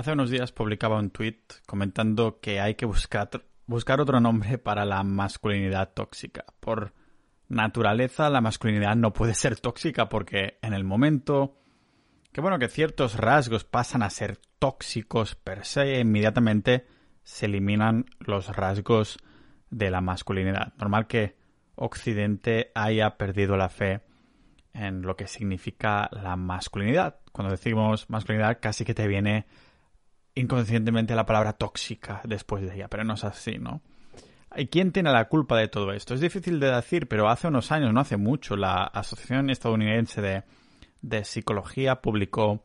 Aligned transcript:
Hace 0.00 0.12
unos 0.12 0.30
días 0.30 0.50
publicaba 0.50 0.98
un 0.98 1.10
tweet 1.10 1.42
comentando 1.66 2.40
que 2.40 2.58
hay 2.58 2.74
que 2.74 2.86
buscar, 2.86 3.28
buscar 3.66 4.00
otro 4.00 4.18
nombre 4.18 4.56
para 4.56 4.86
la 4.86 5.02
masculinidad 5.02 5.92
tóxica. 5.92 6.46
Por 6.58 6.94
naturaleza, 7.48 8.30
la 8.30 8.40
masculinidad 8.40 8.96
no 8.96 9.12
puede 9.12 9.34
ser 9.34 9.60
tóxica 9.60 10.08
porque 10.08 10.56
en 10.62 10.72
el 10.72 10.84
momento 10.84 11.58
que 12.32 12.40
bueno, 12.40 12.58
que 12.58 12.68
ciertos 12.68 13.18
rasgos 13.18 13.64
pasan 13.64 14.02
a 14.02 14.08
ser 14.08 14.38
tóxicos 14.58 15.34
per 15.34 15.66
se, 15.66 16.00
inmediatamente 16.00 16.86
se 17.22 17.44
eliminan 17.44 18.06
los 18.20 18.56
rasgos 18.56 19.18
de 19.68 19.90
la 19.90 20.00
masculinidad. 20.00 20.72
Normal 20.78 21.08
que 21.08 21.36
Occidente 21.74 22.72
haya 22.74 23.18
perdido 23.18 23.58
la 23.58 23.68
fe 23.68 24.00
en 24.72 25.02
lo 25.02 25.14
que 25.14 25.26
significa 25.26 26.08
la 26.10 26.36
masculinidad. 26.36 27.20
Cuando 27.32 27.52
decimos 27.52 28.08
masculinidad 28.08 28.60
casi 28.62 28.86
que 28.86 28.94
te 28.94 29.06
viene 29.06 29.44
inconscientemente 30.34 31.14
la 31.14 31.26
palabra 31.26 31.52
tóxica 31.52 32.20
después 32.24 32.62
de 32.62 32.74
ella, 32.74 32.88
pero 32.88 33.04
no 33.04 33.14
es 33.14 33.24
así, 33.24 33.58
¿no? 33.58 33.80
¿Y 34.56 34.66
quién 34.66 34.90
tiene 34.90 35.12
la 35.12 35.28
culpa 35.28 35.56
de 35.56 35.68
todo 35.68 35.92
esto? 35.92 36.14
Es 36.14 36.20
difícil 36.20 36.58
de 36.58 36.72
decir, 36.72 37.06
pero 37.06 37.28
hace 37.28 37.46
unos 37.46 37.70
años, 37.70 37.92
no 37.92 38.00
hace 38.00 38.16
mucho, 38.16 38.56
la 38.56 38.82
Asociación 38.82 39.48
Estadounidense 39.48 40.20
de, 40.20 40.42
de 41.02 41.24
Psicología 41.24 42.00
publicó 42.00 42.64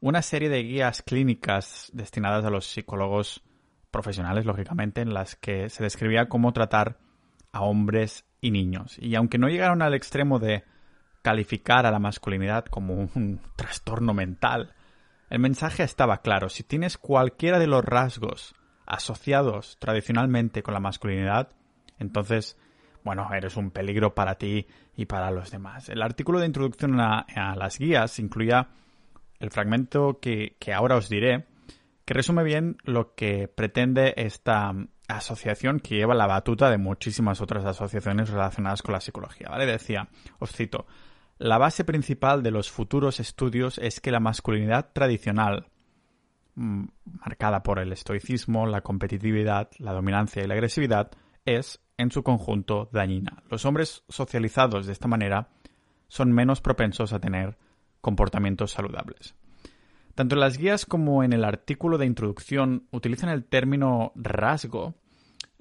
una 0.00 0.22
serie 0.22 0.48
de 0.48 0.62
guías 0.62 1.02
clínicas 1.02 1.90
destinadas 1.92 2.44
a 2.44 2.50
los 2.50 2.64
psicólogos 2.66 3.42
profesionales, 3.90 4.46
lógicamente, 4.46 5.02
en 5.02 5.12
las 5.12 5.36
que 5.36 5.68
se 5.68 5.82
describía 5.82 6.28
cómo 6.28 6.52
tratar 6.54 6.98
a 7.52 7.62
hombres 7.62 8.24
y 8.40 8.50
niños. 8.50 8.96
Y 8.98 9.14
aunque 9.14 9.36
no 9.36 9.48
llegaron 9.48 9.82
al 9.82 9.94
extremo 9.94 10.38
de 10.38 10.64
calificar 11.22 11.84
a 11.84 11.90
la 11.90 11.98
masculinidad 11.98 12.64
como 12.64 12.94
un 12.94 13.40
trastorno 13.56 14.14
mental, 14.14 14.74
el 15.30 15.38
mensaje 15.38 15.84
estaba 15.84 16.18
claro. 16.18 16.48
Si 16.48 16.64
tienes 16.64 16.98
cualquiera 16.98 17.58
de 17.58 17.68
los 17.68 17.84
rasgos 17.84 18.54
asociados 18.84 19.78
tradicionalmente 19.78 20.62
con 20.62 20.74
la 20.74 20.80
masculinidad, 20.80 21.50
entonces, 21.98 22.58
bueno, 23.04 23.28
eres 23.32 23.56
un 23.56 23.70
peligro 23.70 24.14
para 24.14 24.34
ti 24.34 24.66
y 24.96 25.06
para 25.06 25.30
los 25.30 25.52
demás. 25.52 25.88
El 25.88 26.02
artículo 26.02 26.40
de 26.40 26.46
introducción 26.46 27.00
a, 27.00 27.24
las 27.56 27.78
guías 27.78 28.18
incluía 28.18 28.68
el 29.38 29.50
fragmento 29.50 30.18
que, 30.20 30.56
que 30.58 30.74
ahora 30.74 30.96
os 30.96 31.08
diré, 31.08 31.46
que 32.04 32.14
resume 32.14 32.42
bien 32.42 32.76
lo 32.82 33.14
que 33.14 33.46
pretende 33.46 34.14
esta 34.16 34.74
asociación 35.06 35.78
que 35.78 35.96
lleva 35.96 36.14
la 36.14 36.26
batuta 36.26 36.70
de 36.70 36.78
muchísimas 36.78 37.40
otras 37.40 37.64
asociaciones 37.64 38.30
relacionadas 38.30 38.82
con 38.82 38.94
la 38.94 39.00
psicología, 39.00 39.48
¿vale? 39.48 39.66
Decía, 39.66 40.08
os 40.40 40.50
cito, 40.50 40.86
la 41.40 41.56
base 41.56 41.84
principal 41.84 42.42
de 42.42 42.50
los 42.50 42.70
futuros 42.70 43.18
estudios 43.18 43.78
es 43.78 44.00
que 44.00 44.10
la 44.10 44.20
masculinidad 44.20 44.90
tradicional, 44.92 45.68
mm, 46.54 46.84
marcada 47.04 47.62
por 47.62 47.78
el 47.78 47.92
estoicismo, 47.92 48.66
la 48.66 48.82
competitividad, 48.82 49.70
la 49.78 49.94
dominancia 49.94 50.44
y 50.44 50.46
la 50.46 50.52
agresividad, 50.52 51.10
es, 51.46 51.80
en 51.96 52.10
su 52.10 52.22
conjunto, 52.22 52.90
dañina. 52.92 53.42
Los 53.48 53.64
hombres 53.64 54.04
socializados 54.10 54.84
de 54.84 54.92
esta 54.92 55.08
manera 55.08 55.48
son 56.08 56.30
menos 56.30 56.60
propensos 56.60 57.14
a 57.14 57.20
tener 57.20 57.56
comportamientos 58.02 58.72
saludables. 58.72 59.34
Tanto 60.14 60.34
en 60.34 60.40
las 60.40 60.58
guías 60.58 60.84
como 60.84 61.24
en 61.24 61.32
el 61.32 61.46
artículo 61.46 61.96
de 61.96 62.04
introducción 62.04 62.86
utilizan 62.90 63.30
el 63.30 63.46
término 63.46 64.12
rasgo, 64.14 64.94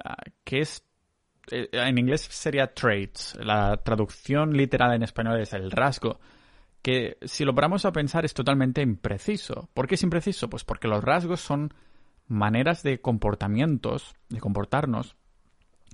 ah, 0.03 0.17
que 0.43 0.59
es 0.59 0.88
en 1.51 1.97
inglés 1.97 2.21
sería 2.21 2.73
traits. 2.73 3.37
La 3.41 3.77
traducción 3.77 4.55
literal 4.55 4.93
en 4.93 5.03
español 5.03 5.39
es 5.39 5.53
el 5.53 5.71
rasgo. 5.71 6.19
Que 6.81 7.17
si 7.23 7.43
lo 7.43 7.53
paramos 7.53 7.85
a 7.85 7.91
pensar 7.91 8.25
es 8.25 8.33
totalmente 8.33 8.81
impreciso. 8.81 9.69
¿Por 9.73 9.87
qué 9.87 9.95
es 9.95 10.03
impreciso? 10.03 10.49
Pues 10.49 10.63
porque 10.63 10.87
los 10.87 11.03
rasgos 11.03 11.41
son 11.41 11.73
maneras 12.27 12.83
de 12.83 13.01
comportamientos, 13.01 14.15
de 14.29 14.39
comportarnos, 14.39 15.15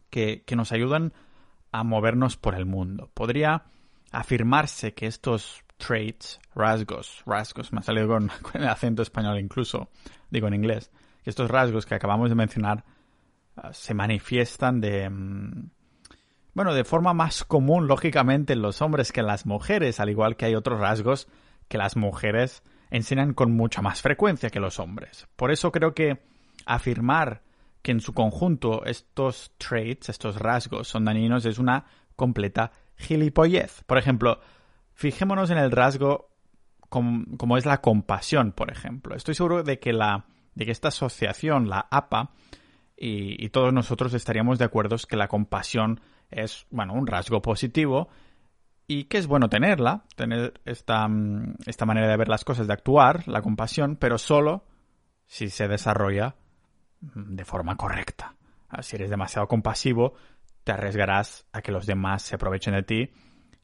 que, 0.10 0.44
que 0.46 0.56
nos 0.56 0.72
ayudan 0.72 1.14
a 1.72 1.84
movernos 1.84 2.38
por 2.38 2.56
el 2.56 2.66
mundo. 2.66 3.10
Podría 3.14 3.64
afirmarse 4.12 4.94
que 4.94 5.08
estos 5.08 5.64
traits, 5.78 6.40
rasgos, 6.54 7.24
rasgos, 7.26 7.74
me 7.74 7.80
ha 7.80 7.84
salido 7.84 8.08
con, 8.08 8.32
el 8.54 8.68
acento 8.68 9.02
español 9.02 9.40
incluso, 9.40 9.90
digo 10.30 10.48
en 10.48 10.54
inglés, 10.54 10.92
que 11.24 11.30
estos 11.30 11.50
rasgos 11.50 11.86
que 11.86 11.96
acabamos 11.96 12.30
de 12.30 12.36
mencionar 12.36 12.86
se 13.72 13.94
manifiestan 13.94 14.82
de... 14.82 15.10
Mm, 15.10 15.70
bueno, 16.54 16.74
de 16.74 16.86
forma 16.86 17.14
más 17.14 17.44
común, 17.44 17.88
lógicamente, 17.88 18.54
en 18.54 18.62
los 18.62 18.82
hombres 18.82 19.12
que 19.12 19.20
en 19.20 19.28
las 19.28 19.46
mujeres, 19.46 20.00
al 20.00 20.10
igual 20.10 20.38
que 20.38 20.46
hay 20.46 20.56
otros 20.56 20.80
rasgos 20.80 21.28
que 21.68 21.78
las 21.78 21.98
mujeres 21.98 22.64
enseñan 22.92 23.34
con 23.34 23.52
mucha 23.52 23.82
más 23.82 24.02
frecuencia 24.02 24.50
que 24.50 24.62
los 24.62 24.80
hombres. 24.80 25.28
Por 25.36 25.52
eso 25.52 25.72
creo 25.72 25.94
que 25.94 26.22
afirmar 26.66 27.42
que 27.82 27.92
en 27.92 28.00
su 28.00 28.14
conjunto 28.14 28.86
estos 28.86 29.52
traits, 29.58 30.10
estos 30.10 30.38
rasgos 30.40 30.88
son 30.88 31.04
dañinos 31.04 31.46
es 31.46 31.60
una 31.60 31.86
completa 32.16 32.72
gilipollez. 32.96 33.84
Por 33.86 33.98
ejemplo, 33.98 34.40
Fijémonos 34.96 35.50
en 35.50 35.58
el 35.58 35.72
rasgo 35.72 36.30
como, 36.90 37.58
es 37.58 37.66
la 37.66 37.82
compasión, 37.82 38.54
por 38.54 38.72
ejemplo. 38.72 39.14
Estoy 39.14 39.36
seguro 39.36 39.62
de 39.62 39.78
que, 39.80 39.92
la, 39.92 40.26
de 40.56 40.66
que 40.66 40.72
esta 40.72 40.88
asociación, 40.88 41.68
la 41.68 41.86
APA, 41.92 42.32
y, 42.98 43.50
todos 43.50 43.74
nosotros 43.74 44.14
estaríamos 44.14 44.58
de 44.60 44.66
acuerdo 44.66 44.96
que 45.08 45.18
la 45.18 45.28
compasión 45.28 46.02
es, 46.32 46.66
bueno, 46.70 46.94
un 46.94 47.08
rasgo 47.08 47.42
positivo 47.42 48.10
y 48.88 49.06
que 49.06 49.18
es 49.18 49.28
bueno 49.28 49.50
tenerla, 49.50 50.06
tener 50.16 50.62
esta, 50.66 51.08
esta 51.66 51.86
manera 51.86 52.08
de 52.08 52.18
ver 52.18 52.30
las 52.30 52.46
cosas, 52.46 52.68
de 52.68 52.74
actuar, 52.74 53.28
la 53.28 53.42
compasión, 53.42 53.98
pero 53.98 54.18
solo 54.18 54.64
si 55.26 55.50
se 55.50 55.68
desarrolla 55.68 56.36
de 57.02 57.46
forma 57.46 57.76
correcta. 57.76 58.36
Si 58.82 58.96
eres 58.96 59.10
demasiado 59.10 59.48
compasivo, 59.48 60.14
te 60.64 60.72
arriesgarás 60.72 61.46
a 61.52 61.62
que 61.62 61.72
los 61.72 61.86
demás 61.86 62.24
se 62.24 62.36
aprovechen 62.36 62.74
de 62.74 62.84
ti 62.84 63.10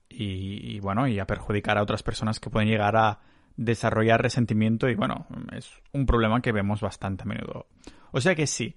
y, 0.10 0.80
bueno, 0.80 1.08
y 1.08 1.20
a 1.20 1.26
perjudicar 1.26 1.78
a 1.78 1.84
otras 1.84 2.04
personas 2.04 2.40
que 2.40 2.50
pueden 2.50 2.70
llegar 2.70 2.96
a 2.96 3.20
desarrollar 3.56 4.22
resentimiento 4.22 4.90
y 4.90 4.96
bueno, 4.96 5.28
es 5.52 5.72
un 5.94 6.06
problema 6.06 6.42
que 6.42 6.52
vemos 6.52 6.82
bastante 6.82 7.24
a 7.24 7.26
menudo. 7.26 7.68
O 8.12 8.22
sea 8.22 8.36
que 8.36 8.48
sí, 8.48 8.76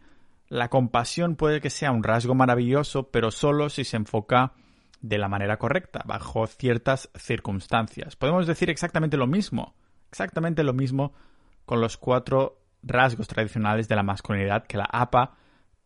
la 0.54 0.68
compasión 0.68 1.36
puede 1.36 1.60
que 1.60 1.68
sea 1.68 1.90
un 1.90 2.04
rasgo 2.04 2.34
maravilloso, 2.34 3.10
pero 3.10 3.30
solo 3.30 3.68
si 3.68 3.84
se 3.84 3.96
enfoca 3.96 4.52
de 5.00 5.18
la 5.18 5.28
manera 5.28 5.58
correcta, 5.58 6.02
bajo 6.06 6.46
ciertas 6.46 7.10
circunstancias. 7.16 8.16
Podemos 8.16 8.46
decir 8.46 8.70
exactamente 8.70 9.16
lo 9.16 9.26
mismo, 9.26 9.74
exactamente 10.08 10.62
lo 10.62 10.72
mismo 10.72 11.12
con 11.66 11.80
los 11.80 11.96
cuatro 11.96 12.60
rasgos 12.82 13.26
tradicionales 13.26 13.88
de 13.88 13.96
la 13.96 14.02
masculinidad 14.02 14.66
que 14.66 14.78
la 14.78 14.88
APA 14.90 15.36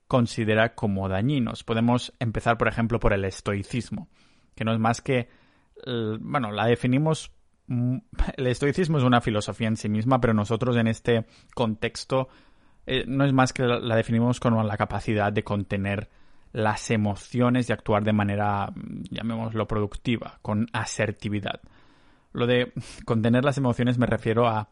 considera 0.06 0.74
como 0.74 1.08
dañinos. 1.08 1.64
Podemos 1.64 2.12
empezar, 2.18 2.58
por 2.58 2.68
ejemplo, 2.68 3.00
por 3.00 3.12
el 3.12 3.24
estoicismo 3.24 4.08
que 4.58 4.64
no 4.64 4.72
es 4.72 4.80
más 4.80 5.00
que, 5.00 5.28
bueno, 5.86 6.50
la 6.50 6.66
definimos, 6.66 7.30
mm, 7.68 7.96
el 8.36 8.46
estoicismo 8.48 8.98
es 8.98 9.04
una 9.04 9.20
filosofía 9.20 9.68
en 9.68 9.76
sí 9.76 9.88
misma, 9.88 10.20
pero 10.20 10.34
nosotros 10.34 10.76
en 10.76 10.88
este 10.88 11.26
contexto 11.54 12.28
eh, 12.88 13.04
no 13.06 13.26
es 13.26 13.34
más 13.34 13.52
que 13.52 13.64
la, 13.64 13.96
definimos 13.96 14.40
como 14.40 14.62
la 14.62 14.78
capacidad 14.78 15.30
de 15.30 15.44
contener 15.44 16.08
las 16.52 16.90
emociones 16.90 17.68
y 17.68 17.72
actuar 17.74 18.02
de 18.02 18.14
manera, 18.14 18.72
mm, 18.74 19.02
llamémoslo, 19.10 19.68
productiva, 19.68 20.38
con 20.40 20.68
asertividad. 20.72 21.60
Lo 22.32 22.46
de 22.46 22.72
contener 23.04 23.44
las 23.44 23.58
emociones 23.58 23.98
me 23.98 24.06
refiero 24.06 24.48
a 24.48 24.70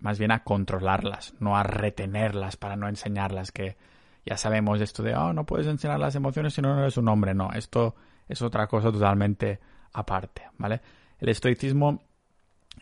más 0.00 0.18
bien 0.18 0.32
a 0.32 0.44
controlarlas, 0.44 1.34
no 1.40 1.54
a 1.56 1.62
retenerlas 1.62 2.56
para 2.56 2.74
no 2.74 2.88
enseñarlas, 2.88 3.52
que 3.52 3.76
ya 4.24 4.38
sabemos 4.38 4.80
esto 4.80 5.02
de, 5.02 5.14
oh, 5.14 5.34
no 5.34 5.44
puedes 5.44 5.66
enseñar 5.66 6.00
las 6.00 6.14
emociones 6.14 6.54
si 6.54 6.62
no 6.62 6.78
eres 6.78 6.96
un 6.96 7.08
hombre. 7.08 7.34
No, 7.34 7.52
esto 7.52 7.94
es 8.28 8.40
otra 8.40 8.66
cosa 8.66 8.90
totalmente 8.90 9.60
aparte, 9.92 10.44
¿vale? 10.56 10.80
El 11.18 11.28
estoicismo 11.28 12.02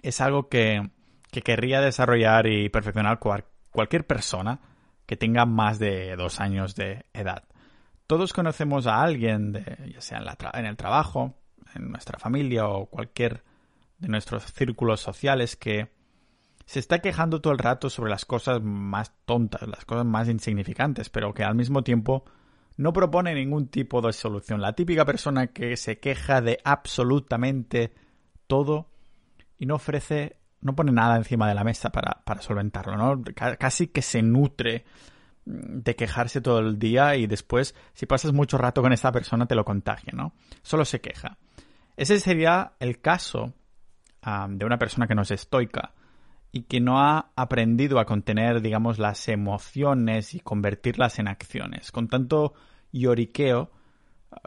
es 0.00 0.20
algo 0.20 0.48
que, 0.48 0.90
que 1.32 1.42
querría 1.42 1.80
desarrollar 1.80 2.46
y 2.46 2.68
perfeccionar 2.68 3.18
cualquier 3.70 4.06
persona 4.06 4.60
que 5.06 5.16
tenga 5.16 5.46
más 5.46 5.78
de 5.78 6.14
dos 6.16 6.40
años 6.40 6.74
de 6.74 7.04
edad. 7.12 7.44
Todos 8.06 8.32
conocemos 8.32 8.86
a 8.86 9.02
alguien, 9.02 9.52
de, 9.52 9.92
ya 9.92 10.00
sea 10.00 10.18
en, 10.18 10.26
en 10.58 10.66
el 10.66 10.76
trabajo, 10.76 11.34
en 11.74 11.90
nuestra 11.90 12.18
familia 12.18 12.68
o 12.68 12.86
cualquier 12.86 13.44
de 13.98 14.08
nuestros 14.08 14.44
círculos 14.52 15.00
sociales 15.00 15.56
que 15.56 15.90
se 16.64 16.78
está 16.78 17.00
quejando 17.00 17.40
todo 17.40 17.52
el 17.52 17.58
rato 17.58 17.90
sobre 17.90 18.10
las 18.10 18.24
cosas 18.24 18.62
más 18.62 19.12
tontas, 19.24 19.66
las 19.66 19.84
cosas 19.84 20.06
más 20.06 20.28
insignificantes, 20.28 21.10
pero 21.10 21.34
que 21.34 21.44
al 21.44 21.54
mismo 21.54 21.82
tiempo 21.82 22.24
no 22.76 22.92
propone 22.92 23.34
ningún 23.34 23.68
tipo 23.68 24.00
de 24.00 24.12
solución. 24.12 24.60
La 24.60 24.74
típica 24.74 25.04
persona 25.04 25.48
que 25.48 25.76
se 25.76 25.98
queja 25.98 26.40
de 26.40 26.60
absolutamente 26.64 27.92
todo 28.46 28.90
y 29.58 29.66
no 29.66 29.74
ofrece, 29.74 30.36
no 30.60 30.74
pone 30.74 30.92
nada 30.92 31.16
encima 31.16 31.48
de 31.48 31.54
la 31.54 31.64
mesa 31.64 31.90
para, 31.90 32.22
para 32.24 32.42
solventarlo, 32.42 32.96
¿no? 32.96 33.22
casi 33.58 33.88
que 33.88 34.02
se 34.02 34.22
nutre 34.22 34.84
de 35.44 35.96
quejarse 35.96 36.40
todo 36.40 36.58
el 36.60 36.78
día 36.78 37.16
y 37.16 37.26
después, 37.26 37.74
si 37.94 38.06
pasas 38.06 38.32
mucho 38.32 38.58
rato 38.58 38.82
con 38.82 38.92
esa 38.92 39.10
persona, 39.10 39.46
te 39.46 39.54
lo 39.54 39.64
contagia, 39.64 40.12
¿no? 40.14 40.34
Solo 40.62 40.84
se 40.84 41.00
queja. 41.00 41.38
Ese 41.96 42.20
sería 42.20 42.74
el 42.78 43.00
caso 43.00 43.54
de 44.22 44.64
una 44.64 44.78
persona 44.78 45.06
que 45.06 45.14
no 45.14 45.22
es 45.22 45.30
estoica. 45.30 45.94
y 46.52 46.62
que 46.62 46.80
no 46.80 47.00
ha 47.00 47.30
aprendido 47.36 48.00
a 48.00 48.06
contener, 48.06 48.60
digamos, 48.60 48.98
las 48.98 49.28
emociones 49.28 50.34
y 50.34 50.40
convertirlas 50.40 51.20
en 51.20 51.28
acciones. 51.28 51.92
Con 51.92 52.08
tanto 52.08 52.54
lloriqueo 52.92 53.70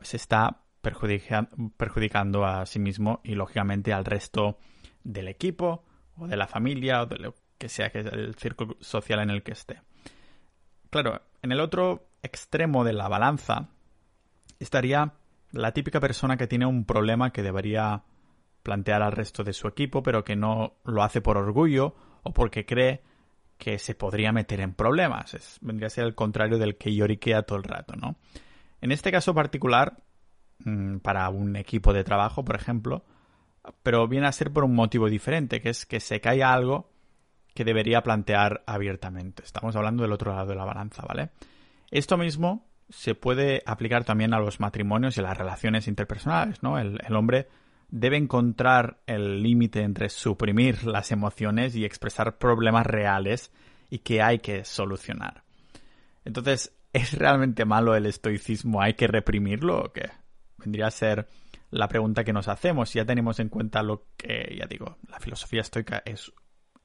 se 0.01 0.17
está 0.17 0.63
perjudicando 0.81 2.45
a 2.45 2.65
sí 2.65 2.79
mismo 2.79 3.21
y, 3.23 3.35
lógicamente, 3.35 3.93
al 3.93 4.03
resto 4.03 4.57
del 5.03 5.29
equipo 5.29 5.85
o 6.17 6.27
de 6.27 6.37
la 6.37 6.47
familia 6.47 7.01
o 7.01 7.05
de 7.05 7.17
lo 7.17 7.35
que 7.57 7.69
sea 7.69 7.89
que 7.89 7.99
el 7.99 8.35
círculo 8.35 8.77
social 8.81 9.19
en 9.19 9.29
el 9.29 9.43
que 9.43 9.53
esté. 9.53 9.81
Claro, 10.89 11.21
en 11.41 11.51
el 11.51 11.59
otro 11.59 12.07
extremo 12.21 12.83
de 12.83 12.93
la 12.93 13.07
balanza 13.07 13.69
estaría 14.59 15.13
la 15.51 15.71
típica 15.71 15.99
persona 15.99 16.37
que 16.37 16.47
tiene 16.47 16.65
un 16.65 16.85
problema 16.85 17.31
que 17.31 17.43
debería 17.43 18.03
plantear 18.63 19.01
al 19.03 19.11
resto 19.11 19.43
de 19.43 19.53
su 19.53 19.67
equipo, 19.67 20.01
pero 20.03 20.23
que 20.23 20.35
no 20.35 20.75
lo 20.85 21.03
hace 21.03 21.21
por 21.21 21.37
orgullo 21.37 21.95
o 22.23 22.33
porque 22.33 22.65
cree 22.65 23.01
que 23.57 23.77
se 23.77 23.95
podría 23.95 24.31
meter 24.31 24.61
en 24.61 24.73
problemas. 24.73 25.59
vendría 25.61 25.87
a 25.87 25.89
ser 25.89 26.05
el 26.05 26.15
contrario 26.15 26.57
del 26.57 26.77
que 26.77 26.93
lloriquea 26.93 27.43
todo 27.43 27.57
el 27.57 27.63
rato, 27.63 27.95
¿no? 27.95 28.15
En 28.81 28.91
este 28.91 29.11
caso 29.11 29.33
particular, 29.33 29.97
mm, 30.59 30.97
para 30.97 31.29
un 31.29 31.55
equipo 31.55 31.93
de 31.93 32.03
trabajo, 32.03 32.43
por 32.43 32.55
ejemplo, 32.55 33.05
pero 33.83 34.07
viene 34.07 34.27
a 34.27 34.31
ser 34.31 34.51
por 34.51 34.63
un 34.63 34.75
motivo 34.75 35.09
diferente, 35.09 35.61
que 35.61 35.69
es 35.69 35.85
que 35.85 35.99
se 35.99 36.19
caiga 36.19 36.53
algo 36.53 36.89
que 37.53 37.63
debería 37.63 38.01
plantear 38.01 38.63
abiertamente. 38.65 39.43
Estamos 39.43 39.75
hablando 39.75 40.03
del 40.03 40.11
otro 40.11 40.33
lado 40.33 40.47
de 40.47 40.55
la 40.55 40.65
balanza, 40.65 41.03
¿vale? 41.07 41.29
Esto 41.91 42.17
mismo 42.17 42.65
se 42.89 43.15
puede 43.15 43.61
aplicar 43.65 44.03
también 44.03 44.33
a 44.33 44.39
los 44.39 44.59
matrimonios 44.59 45.17
y 45.17 45.21
a 45.21 45.23
las 45.23 45.37
relaciones 45.37 45.87
interpersonales, 45.87 46.63
¿no? 46.63 46.79
El, 46.79 46.99
el 47.05 47.15
hombre 47.15 47.47
debe 47.89 48.17
encontrar 48.17 48.97
el 49.05 49.43
límite 49.43 49.81
entre 49.81 50.09
suprimir 50.09 50.83
las 50.85 51.11
emociones 51.11 51.75
y 51.75 51.85
expresar 51.85 52.37
problemas 52.39 52.87
reales 52.87 53.51
y 53.89 53.99
que 53.99 54.21
hay 54.21 54.39
que 54.39 54.65
solucionar. 54.65 55.43
Entonces, 56.25 56.75
¿es 56.91 57.13
realmente 57.13 57.65
malo 57.65 57.95
el 57.95 58.07
estoicismo? 58.07 58.81
¿Hay 58.81 58.95
que 58.95 59.07
reprimirlo 59.07 59.79
o 59.79 59.93
qué? 59.93 60.09
Vendría 60.57 60.87
a 60.87 60.91
ser 60.91 61.27
la 61.73 61.87
pregunta 61.87 62.23
que 62.23 62.33
nos 62.33 62.47
hacemos. 62.47 62.89
Si 62.89 62.99
ya 62.99 63.05
tenemos 63.05 63.39
en 63.39 63.49
cuenta 63.49 63.83
lo 63.83 64.05
que, 64.15 64.55
ya 64.57 64.67
digo, 64.67 64.97
la 65.09 65.19
filosofía 65.19 65.61
estoica 65.61 66.01
es 66.05 66.31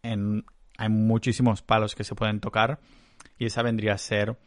en, 0.02 0.44
hay 0.79 0.88
muchísimos 0.88 1.62
palos 1.62 1.94
que 1.94 2.05
se 2.05 2.14
pueden 2.14 2.40
tocar 2.40 2.81
y 3.37 3.46
esa 3.46 3.62
vendría 3.62 3.94
a 3.94 3.99
ser, 3.99 4.38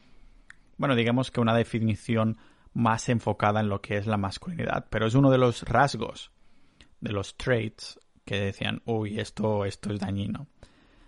bueno, 0.78 0.96
digamos 0.96 1.32
que 1.32 1.42
una 1.42 1.56
definición 1.56 2.38
más 2.74 3.10
enfocada 3.10 3.60
en 3.60 3.70
lo 3.70 3.82
que 3.82 3.98
es 3.98 4.08
la 4.08 4.18
masculinidad, 4.18 4.88
pero 4.90 5.06
es 5.06 5.14
uno 5.14 5.30
de 5.30 5.38
los 5.38 5.64
rasgos 5.64 6.32
de 7.02 7.12
los 7.12 7.38
traits 7.38 8.00
que 8.26 8.40
decían, 8.40 8.82
uy, 8.86 9.20
esto, 9.20 9.66
esto 9.66 9.94
es 9.94 10.00
dañino. 10.00 10.48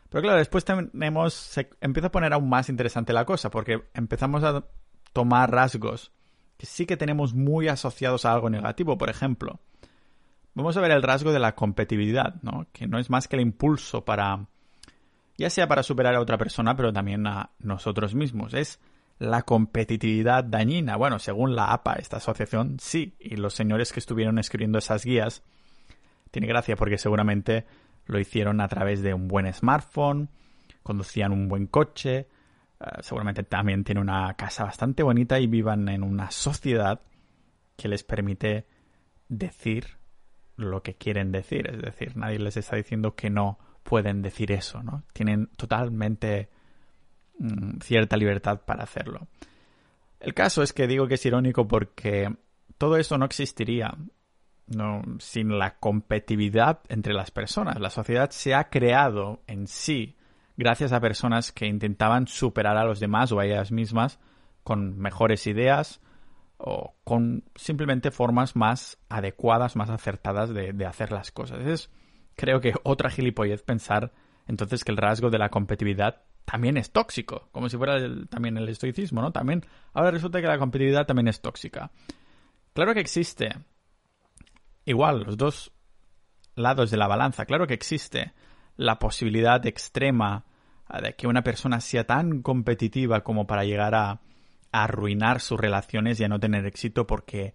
Pero 0.09 0.21
claro, 0.21 0.37
después 0.37 0.65
tenemos, 0.65 1.33
se 1.33 1.69
empieza 1.81 2.07
a 2.07 2.11
poner 2.11 2.33
aún 2.33 2.49
más 2.49 2.69
interesante 2.69 3.13
la 3.13 3.25
cosa, 3.25 3.49
porque 3.49 3.83
empezamos 3.93 4.43
a 4.43 4.65
tomar 5.13 5.51
rasgos 5.51 6.11
que 6.63 6.67
sí 6.67 6.85
que 6.85 6.95
tenemos 6.95 7.33
muy 7.33 7.67
asociados 7.67 8.23
a 8.23 8.31
algo 8.31 8.49
negativo. 8.49 8.97
Por 8.97 9.09
ejemplo, 9.09 9.59
vamos 10.53 10.77
a 10.77 10.79
ver 10.79 10.91
el 10.91 11.03
rasgo 11.03 11.33
de 11.33 11.39
la 11.39 11.55
competitividad, 11.55 12.35
¿no? 12.41 12.67
Que 12.71 12.87
no 12.87 12.99
es 12.99 13.09
más 13.09 13.27
que 13.27 13.35
el 13.35 13.41
impulso 13.41 14.05
para, 14.05 14.47
ya 15.37 15.49
sea 15.49 15.67
para 15.67 15.83
superar 15.83 16.15
a 16.15 16.21
otra 16.21 16.37
persona, 16.37 16.73
pero 16.77 16.93
también 16.93 17.27
a 17.27 17.49
nosotros 17.59 18.15
mismos. 18.15 18.53
Es 18.53 18.79
la 19.19 19.41
competitividad 19.41 20.45
dañina. 20.45 20.95
Bueno, 20.95 21.19
según 21.19 21.53
la 21.53 21.65
APA, 21.65 21.95
esta 21.95 22.15
asociación, 22.15 22.77
sí. 22.79 23.13
Y 23.19 23.35
los 23.35 23.53
señores 23.53 23.91
que 23.91 23.99
estuvieron 23.99 24.39
escribiendo 24.39 24.77
esas 24.77 25.03
guías, 25.03 25.43
tiene 26.31 26.47
gracia 26.47 26.77
porque 26.77 26.97
seguramente 26.97 27.65
lo 28.05 28.19
hicieron 28.19 28.61
a 28.61 28.69
través 28.69 29.01
de 29.01 29.13
un 29.13 29.27
buen 29.27 29.53
smartphone, 29.53 30.29
conducían 30.81 31.33
un 31.33 31.49
buen 31.49 31.67
coche, 31.67 32.29
seguramente 33.01 33.43
también 33.43 33.83
tiene 33.83 34.01
una 34.01 34.33
casa 34.35 34.63
bastante 34.63 35.03
bonita 35.03 35.39
y 35.39 35.47
vivan 35.47 35.87
en 35.89 36.03
una 36.03 36.31
sociedad 36.31 37.01
que 37.75 37.87
les 37.87 38.03
permite 38.03 38.65
decir 39.27 39.97
lo 40.55 40.83
que 40.83 40.95
quieren 40.95 41.31
decir. 41.31 41.67
Es 41.67 41.81
decir, 41.81 42.15
nadie 42.15 42.39
les 42.39 42.57
está 42.57 42.75
diciendo 42.75 43.15
que 43.15 43.29
no 43.29 43.59
pueden 43.83 44.21
decir 44.21 44.51
eso, 44.51 44.81
¿no? 44.83 45.03
Tienen 45.13 45.47
totalmente 45.57 46.49
mm, 47.39 47.79
cierta 47.81 48.17
libertad 48.17 48.61
para 48.65 48.83
hacerlo. 48.83 49.27
El 50.19 50.33
caso 50.33 50.63
es 50.63 50.71
que 50.71 50.87
digo 50.87 51.07
que 51.07 51.15
es 51.15 51.25
irónico 51.25 51.67
porque 51.67 52.33
todo 52.77 52.97
eso 52.97 53.17
no 53.17 53.25
existiría 53.25 53.97
no, 54.67 55.01
sin 55.19 55.57
la 55.59 55.75
competitividad 55.75 56.79
entre 56.87 57.13
las 57.13 57.31
personas. 57.31 57.79
La 57.79 57.89
sociedad 57.89 58.29
se 58.29 58.53
ha 58.53 58.69
creado 58.69 59.41
en 59.47 59.67
sí 59.67 60.15
gracias 60.57 60.91
a 60.91 60.99
personas 60.99 61.51
que 61.51 61.65
intentaban 61.65 62.27
superar 62.27 62.77
a 62.77 62.85
los 62.85 62.99
demás 62.99 63.31
o 63.31 63.39
a 63.39 63.45
ellas 63.45 63.71
mismas 63.71 64.19
con 64.63 64.97
mejores 64.97 65.47
ideas 65.47 66.01
o 66.57 66.95
con 67.03 67.43
simplemente 67.55 68.11
formas 68.11 68.55
más 68.55 68.97
adecuadas, 69.09 69.75
más 69.75 69.89
acertadas 69.89 70.53
de, 70.53 70.85
hacer 70.85 71.11
las 71.11 71.31
cosas. 71.31 71.65
Es, 71.65 71.91
creo 72.35 72.61
que 72.61 72.73
otra 72.83 73.09
gilipollez 73.09 73.63
pensar 73.63 74.13
entonces 74.47 74.83
que 74.83 74.91
el 74.91 74.97
rasgo 74.97 75.29
de 75.29 75.39
la 75.39 75.49
competitividad 75.49 76.21
también 76.45 76.77
es 76.77 76.91
tóxico, 76.91 77.47
como 77.51 77.69
si 77.69 77.77
fuera 77.77 77.97
también 78.29 78.57
el 78.57 78.67
estoicismo, 78.67 79.21
¿no? 79.21 79.31
También, 79.31 79.65
ahora 79.93 80.11
resulta 80.11 80.41
que 80.41 80.47
la 80.47 80.57
competitividad 80.57 81.05
también 81.05 81.29
es 81.29 81.41
tóxica. 81.41 81.91
Claro 82.73 82.93
que 82.93 82.99
existe. 82.99 83.55
Igual, 84.85 85.23
los 85.23 85.37
dos 85.37 85.71
lados 86.55 86.91
de 86.91 86.97
la 86.97 87.07
balanza. 87.07 87.45
Claro 87.45 87.67
que 87.67 87.73
existe 87.73 88.33
la 88.77 88.99
posibilidad 88.99 89.65
extrema 89.65 90.45
de 91.01 91.15
que 91.15 91.27
una 91.27 91.43
persona 91.43 91.79
sea 91.81 92.05
tan 92.05 92.41
competitiva 92.41 93.21
como 93.21 93.47
para 93.47 93.63
llegar 93.63 93.95
a, 93.95 94.21
arruinar 94.73 95.39
sus 95.39 95.59
relaciones 95.59 96.19
y 96.19 96.23
a 96.25 96.27
no 96.27 96.39
tener 96.39 96.65
éxito 96.65 97.05
porque 97.07 97.53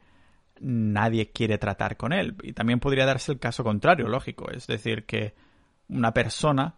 nadie 0.61 1.31
quiere 1.31 1.59
tratar 1.59 1.97
con 1.97 2.13
él. 2.13 2.37
Y 2.43 2.53
también 2.53 2.81
podría 2.81 3.05
darse 3.05 3.33
el 3.33 3.41
caso 3.41 3.65
contrario, 3.65 4.09
lógico. 4.09 4.51
Es 4.51 4.67
decir, 4.69 5.05
que 5.05 5.35
una 5.89 6.15
persona 6.15 6.77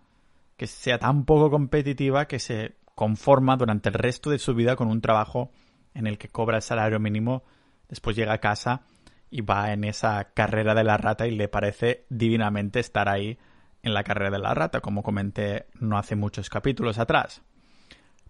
que 0.56 0.66
sea 0.66 0.98
tan 0.98 1.24
poco 1.26 1.50
competitiva 1.50 2.26
que 2.26 2.38
se 2.38 2.76
conforma 2.94 3.56
durante 3.56 3.90
el 3.90 3.94
resto 3.94 4.30
de 4.30 4.38
su 4.38 4.54
vida 4.54 4.76
con 4.76 4.88
un 4.88 5.00
trabajo 5.00 5.52
en 5.94 6.06
el 6.06 6.18
que 6.18 6.28
cobra 6.28 6.56
el 6.56 6.62
salario 6.62 6.98
mínimo, 6.98 7.44
después 7.88 8.16
llega 8.16 8.32
a 8.32 8.38
casa 8.38 8.82
y 9.30 9.42
va 9.42 9.72
en 9.72 9.84
esa 9.84 10.32
carrera 10.32 10.74
de 10.74 10.84
la 10.84 10.96
rata 10.96 11.26
y 11.26 11.32
le 11.32 11.48
parece 11.48 12.06
divinamente 12.08 12.80
estar 12.80 13.08
ahí 13.10 13.38
en 13.82 13.94
la 13.94 14.04
carrera 14.04 14.30
de 14.30 14.38
la 14.38 14.54
rata, 14.54 14.80
como 14.80 15.02
comenté 15.02 15.66
no 15.74 15.98
hace 15.98 16.16
muchos 16.16 16.50
capítulos 16.50 16.98
atrás. 16.98 17.42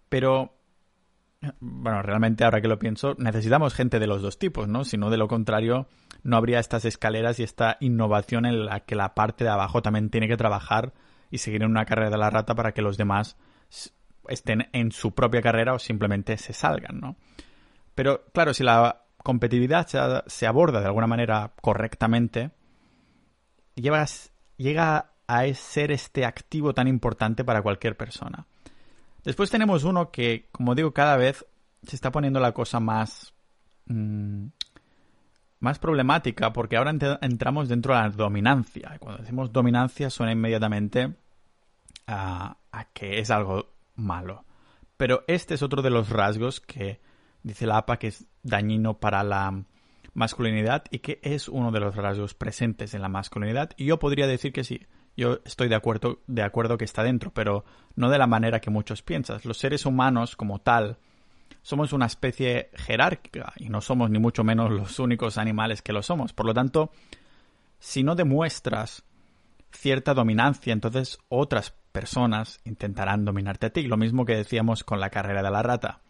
Pero, 0.08 0.54
bueno, 1.60 2.02
realmente 2.02 2.44
ahora 2.44 2.60
que 2.60 2.68
lo 2.68 2.78
pienso, 2.78 3.14
necesitamos 3.18 3.74
gente 3.74 3.98
de 3.98 4.06
los 4.06 4.22
dos 4.22 4.38
tipos, 4.38 4.68
¿no? 4.68 4.84
Si 4.84 4.96
no, 4.96 5.10
de 5.10 5.16
lo 5.16 5.28
contrario, 5.28 5.88
no 6.22 6.36
habría 6.36 6.58
estas 6.58 6.84
escaleras 6.84 7.38
y 7.40 7.42
esta 7.42 7.76
innovación 7.80 8.46
en 8.46 8.66
la 8.66 8.80
que 8.80 8.94
la 8.94 9.14
parte 9.14 9.44
de 9.44 9.50
abajo 9.50 9.82
también 9.82 10.10
tiene 10.10 10.28
que 10.28 10.36
trabajar 10.36 10.92
y 11.30 11.38
seguir 11.38 11.62
en 11.62 11.70
una 11.70 11.84
carrera 11.84 12.10
de 12.10 12.18
la 12.18 12.30
rata 12.30 12.54
para 12.54 12.72
que 12.72 12.82
los 12.82 12.96
demás 12.96 13.36
estén 14.28 14.68
en 14.72 14.92
su 14.92 15.14
propia 15.14 15.42
carrera 15.42 15.74
o 15.74 15.78
simplemente 15.78 16.36
se 16.36 16.52
salgan, 16.52 17.00
¿no? 17.00 17.16
Pero, 17.94 18.24
claro, 18.32 18.54
si 18.54 18.64
la 18.64 19.04
competitividad 19.22 20.24
se, 20.26 20.46
aborda 20.46 20.80
de 20.80 20.86
alguna 20.86 21.06
manera 21.06 21.52
correctamente, 21.60 22.50
llega 23.76 25.12
a 25.30 25.54
ser 25.54 25.92
este 25.92 26.24
activo 26.24 26.74
tan 26.74 26.88
importante 26.88 27.44
para 27.44 27.62
cualquier 27.62 27.96
persona. 27.96 28.46
Después 29.24 29.50
tenemos 29.50 29.84
uno 29.84 30.10
que, 30.10 30.48
como 30.50 30.74
digo, 30.74 30.92
cada 30.92 31.16
vez 31.16 31.46
se 31.86 31.94
está 31.94 32.10
poniendo 32.10 32.40
la 32.40 32.52
cosa 32.52 32.80
más, 32.80 33.32
mm, 33.86 34.46
más 35.60 35.78
problemática 35.78 36.52
porque 36.52 36.76
ahora 36.76 36.92
entramos 37.20 37.68
dentro 37.68 37.94
de 37.94 38.00
la 38.00 38.08
dominancia. 38.08 38.96
Cuando 38.98 39.22
decimos 39.22 39.52
dominancia 39.52 40.10
suena 40.10 40.32
inmediatamente 40.32 41.14
a 42.06 42.56
que 42.92 43.20
es 43.20 43.30
algo 43.30 43.68
malo. 43.94 44.44
Pero 44.96 45.22
este 45.28 45.54
es 45.54 45.62
otro 45.62 45.80
de 45.80 45.90
los 45.90 46.08
rasgos 46.10 46.60
que 46.60 47.00
dice 47.44 47.66
la 47.66 47.78
APA 47.78 47.98
que 47.98 48.08
es 48.08 48.26
dañino 48.42 48.98
para 48.98 49.22
la 49.22 49.62
masculinidad 50.12 50.84
y 50.90 50.98
que 50.98 51.20
es 51.22 51.48
uno 51.48 51.70
de 51.70 51.80
los 51.80 51.94
rasgos 51.94 52.34
presentes 52.34 52.94
en 52.94 53.02
la 53.02 53.08
masculinidad. 53.08 53.70
Y 53.76 53.84
yo 53.84 53.98
podría 53.98 54.26
decir 54.26 54.52
que 54.52 54.64
sí, 54.64 54.86
yo 55.16 55.38
estoy 55.44 55.68
de 55.68 55.74
acuerdo, 55.74 56.20
de 56.26 56.42
acuerdo 56.42 56.78
que 56.78 56.84
está 56.84 57.02
dentro, 57.02 57.32
pero 57.32 57.64
no 57.96 58.10
de 58.10 58.18
la 58.18 58.26
manera 58.26 58.60
que 58.60 58.70
muchos 58.70 59.02
piensan. 59.02 59.40
Los 59.44 59.58
seres 59.58 59.86
humanos, 59.86 60.36
como 60.36 60.60
tal, 60.60 60.98
somos 61.62 61.92
una 61.92 62.06
especie 62.06 62.70
jerárquica 62.74 63.52
y 63.56 63.68
no 63.68 63.80
somos 63.80 64.10
ni 64.10 64.18
mucho 64.18 64.44
menos 64.44 64.70
los 64.70 64.98
únicos 64.98 65.38
animales 65.38 65.82
que 65.82 65.92
lo 65.92 66.02
somos. 66.02 66.32
Por 66.32 66.46
lo 66.46 66.54
tanto, 66.54 66.90
si 67.78 68.02
no 68.02 68.14
demuestras 68.14 69.04
cierta 69.72 70.14
dominancia, 70.14 70.72
entonces 70.72 71.18
otras 71.28 71.74
personas 71.92 72.60
intentarán 72.64 73.24
dominarte 73.24 73.66
a 73.66 73.70
ti. 73.70 73.82
Lo 73.82 73.96
mismo 73.96 74.24
que 74.24 74.36
decíamos 74.36 74.84
con 74.84 75.00
la 75.00 75.10
carrera 75.10 75.42
de 75.42 75.50
la 75.50 75.62
rata 75.62 76.00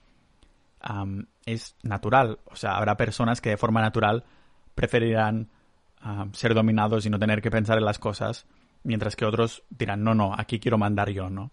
es 1.44 1.76
natural. 1.82 2.38
O 2.46 2.56
sea, 2.56 2.76
habrá 2.76 2.96
personas 2.96 3.40
que 3.40 3.50
de 3.50 3.56
forma 3.56 3.80
natural 3.80 4.24
preferirán 4.74 5.50
ser 6.32 6.54
dominados 6.54 7.04
y 7.04 7.10
no 7.10 7.18
tener 7.18 7.42
que 7.42 7.50
pensar 7.50 7.76
en 7.78 7.84
las 7.84 7.98
cosas 7.98 8.46
mientras 8.82 9.16
que 9.16 9.24
otros 9.24 9.62
dirán, 9.70 10.02
no, 10.02 10.14
no, 10.14 10.34
aquí 10.36 10.58
quiero 10.58 10.78
mandar 10.78 11.10
yo, 11.10 11.30
¿no? 11.30 11.52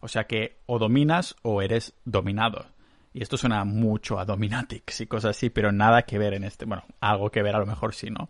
o 0.00 0.08
sea 0.08 0.24
que 0.24 0.58
o 0.66 0.78
dominas 0.78 1.36
o 1.42 1.62
eres 1.62 1.94
dominado. 2.04 2.66
Y 3.12 3.22
esto 3.22 3.36
suena 3.36 3.64
mucho 3.64 4.18
a 4.18 4.24
dominatics 4.24 5.00
y 5.00 5.06
cosas 5.06 5.36
así, 5.36 5.50
pero 5.50 5.72
nada 5.72 6.02
que 6.02 6.18
ver 6.18 6.34
en 6.34 6.44
este. 6.44 6.64
Bueno, 6.64 6.84
algo 7.00 7.30
que 7.30 7.42
ver 7.42 7.56
a 7.56 7.58
lo 7.58 7.66
mejor 7.66 7.94
sí, 7.94 8.10
¿no? 8.10 8.28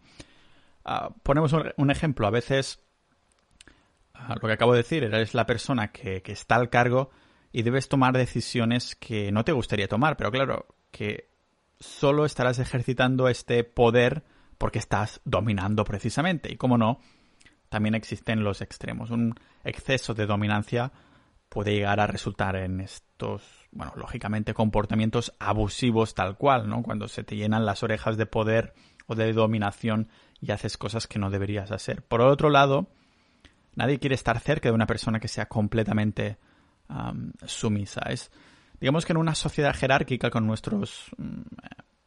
Ah, 0.84 1.10
ponemos 1.22 1.52
un, 1.52 1.90
ejemplo. 1.90 2.26
A 2.26 2.30
veces, 2.30 2.80
ah, 4.14 4.36
lo 4.40 4.48
que 4.48 4.54
acabo 4.54 4.72
de 4.72 4.78
decir, 4.78 5.04
eres 5.04 5.34
la 5.34 5.46
persona 5.46 5.92
que, 5.92 6.22
que 6.22 6.32
está 6.32 6.54
al 6.54 6.70
cargo 6.70 7.10
y 7.52 7.62
debes 7.62 7.88
tomar 7.88 8.16
decisiones 8.16 8.94
que 8.96 9.32
no 9.32 9.44
te 9.44 9.52
gustaría 9.52 9.88
tomar, 9.88 10.16
pero 10.16 10.30
claro, 10.30 10.66
que 10.90 11.28
solo 11.78 12.24
estarás 12.24 12.58
ejercitando 12.58 13.28
este 13.28 13.64
poder 13.64 14.22
porque 14.56 14.78
estás 14.78 15.20
dominando 15.24 15.84
precisamente. 15.84 16.52
Y 16.52 16.56
como 16.56 16.78
no, 16.78 17.00
también 17.70 17.94
existen 17.94 18.44
los 18.44 18.60
extremos. 18.60 19.10
Un 19.10 19.34
exceso 19.64 20.12
de 20.12 20.26
dominancia 20.26 20.92
puede 21.48 21.72
llegar 21.72 22.00
a 22.00 22.06
resultar 22.06 22.56
en 22.56 22.80
estos, 22.80 23.42
bueno, 23.70 23.92
lógicamente 23.96 24.52
comportamientos 24.52 25.34
abusivos 25.38 26.14
tal 26.14 26.36
cual, 26.36 26.68
¿no? 26.68 26.82
Cuando 26.82 27.08
se 27.08 27.24
te 27.24 27.36
llenan 27.36 27.64
las 27.64 27.82
orejas 27.82 28.16
de 28.16 28.26
poder 28.26 28.74
o 29.06 29.14
de 29.14 29.32
dominación 29.32 30.08
y 30.40 30.52
haces 30.52 30.76
cosas 30.76 31.06
que 31.06 31.18
no 31.18 31.30
deberías 31.30 31.70
hacer. 31.70 32.02
Por 32.02 32.20
otro 32.20 32.50
lado, 32.50 32.88
nadie 33.74 33.98
quiere 33.98 34.14
estar 34.14 34.38
cerca 34.40 34.68
de 34.68 34.74
una 34.74 34.86
persona 34.86 35.20
que 35.20 35.28
sea 35.28 35.46
completamente 35.46 36.38
sumisa. 37.46 38.00
Es, 38.08 38.32
digamos 38.80 39.06
que 39.06 39.12
en 39.12 39.18
una 39.18 39.36
sociedad 39.36 39.74
jerárquica 39.74 40.30
con 40.30 40.44
nuestros 40.44 41.10
mm, 41.16 41.42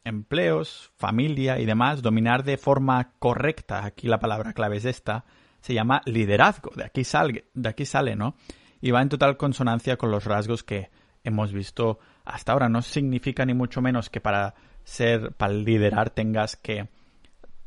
empleos, 0.03 0.91
familia 0.98 1.60
y 1.60 1.65
demás, 1.65 2.01
dominar 2.01 2.43
de 2.43 2.58
forma 2.58 3.13
correcta, 3.20 3.86
aquí 3.86 4.08
la 4.08 4.20
palabra 4.20 4.51
clave 4.51 4.77
es 4.77 4.86
esta, 4.86 5.24
se 5.63 5.74
llama 5.74 6.01
liderazgo, 6.05 6.72
de 6.75 6.84
aquí, 6.84 7.05
sale, 7.05 7.46
de 7.53 7.70
aquí 7.70 7.86
sale, 7.86 8.17
¿no? 8.17 8.36
Y 8.82 8.91
va 8.91 9.01
en 9.01 9.08
total 9.08 9.38
consonancia 9.38 9.96
con 9.96 10.12
los 10.12 10.25
rasgos 10.25 10.62
que 10.62 10.89
hemos 11.24 11.53
visto 11.53 12.00
hasta 12.25 12.51
ahora. 12.51 12.67
No 12.67 12.82
significa 12.82 13.46
ni 13.46 13.53
mucho 13.53 13.82
menos 13.82 14.10
que 14.10 14.20
para 14.20 14.55
ser, 14.84 15.32
para 15.32 15.53
liderar 15.53 16.10
tengas 16.10 16.58
que 16.58 16.89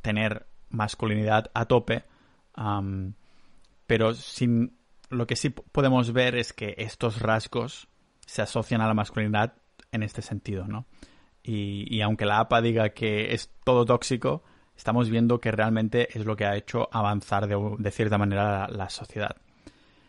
tener 0.02 0.46
masculinidad 0.68 1.50
a 1.54 1.64
tope, 1.64 2.04
pero 3.86 4.12
sin, 4.12 4.76
lo 5.08 5.26
que 5.26 5.36
sí 5.36 5.48
podemos 5.48 6.12
ver 6.12 6.36
es 6.36 6.52
que 6.52 6.74
estos 6.76 7.22
rasgos 7.22 7.88
se 8.26 8.42
asocian 8.42 8.82
a 8.82 8.88
la 8.88 8.94
masculinidad 8.94 9.54
en 9.90 10.02
este 10.02 10.20
sentido, 10.20 10.66
¿no? 10.68 10.84
Y, 11.42 12.02
aunque 12.02 12.26
la 12.26 12.40
APA 12.40 12.60
diga 12.60 12.90
que 12.90 13.32
es 13.32 13.50
todo 13.64 13.86
tóxico, 13.86 14.42
estamos 14.76 15.10
viendo 15.10 15.40
que 15.40 15.50
realmente 15.50 16.08
es 16.16 16.24
lo 16.24 16.36
que 16.36 16.44
ha 16.44 16.56
hecho 16.56 16.88
avanzar 16.92 17.46
de, 17.46 17.90
cierta 17.90 18.18
manera 18.18 18.68
la, 18.68 18.88
sociedad. 18.88 19.36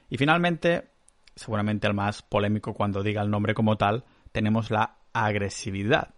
Y 0.09 0.17
finalmente, 0.17 0.89
seguramente 1.35 1.87
el 1.87 1.93
más 1.93 2.21
polémico 2.21 2.73
cuando 2.73 3.03
diga 3.03 3.21
el 3.21 3.29
nombre 3.29 3.53
como 3.53 3.77
tal, 3.77 4.03
tenemos 4.31 4.71
la 4.71 4.97
agresividad, 5.13 6.13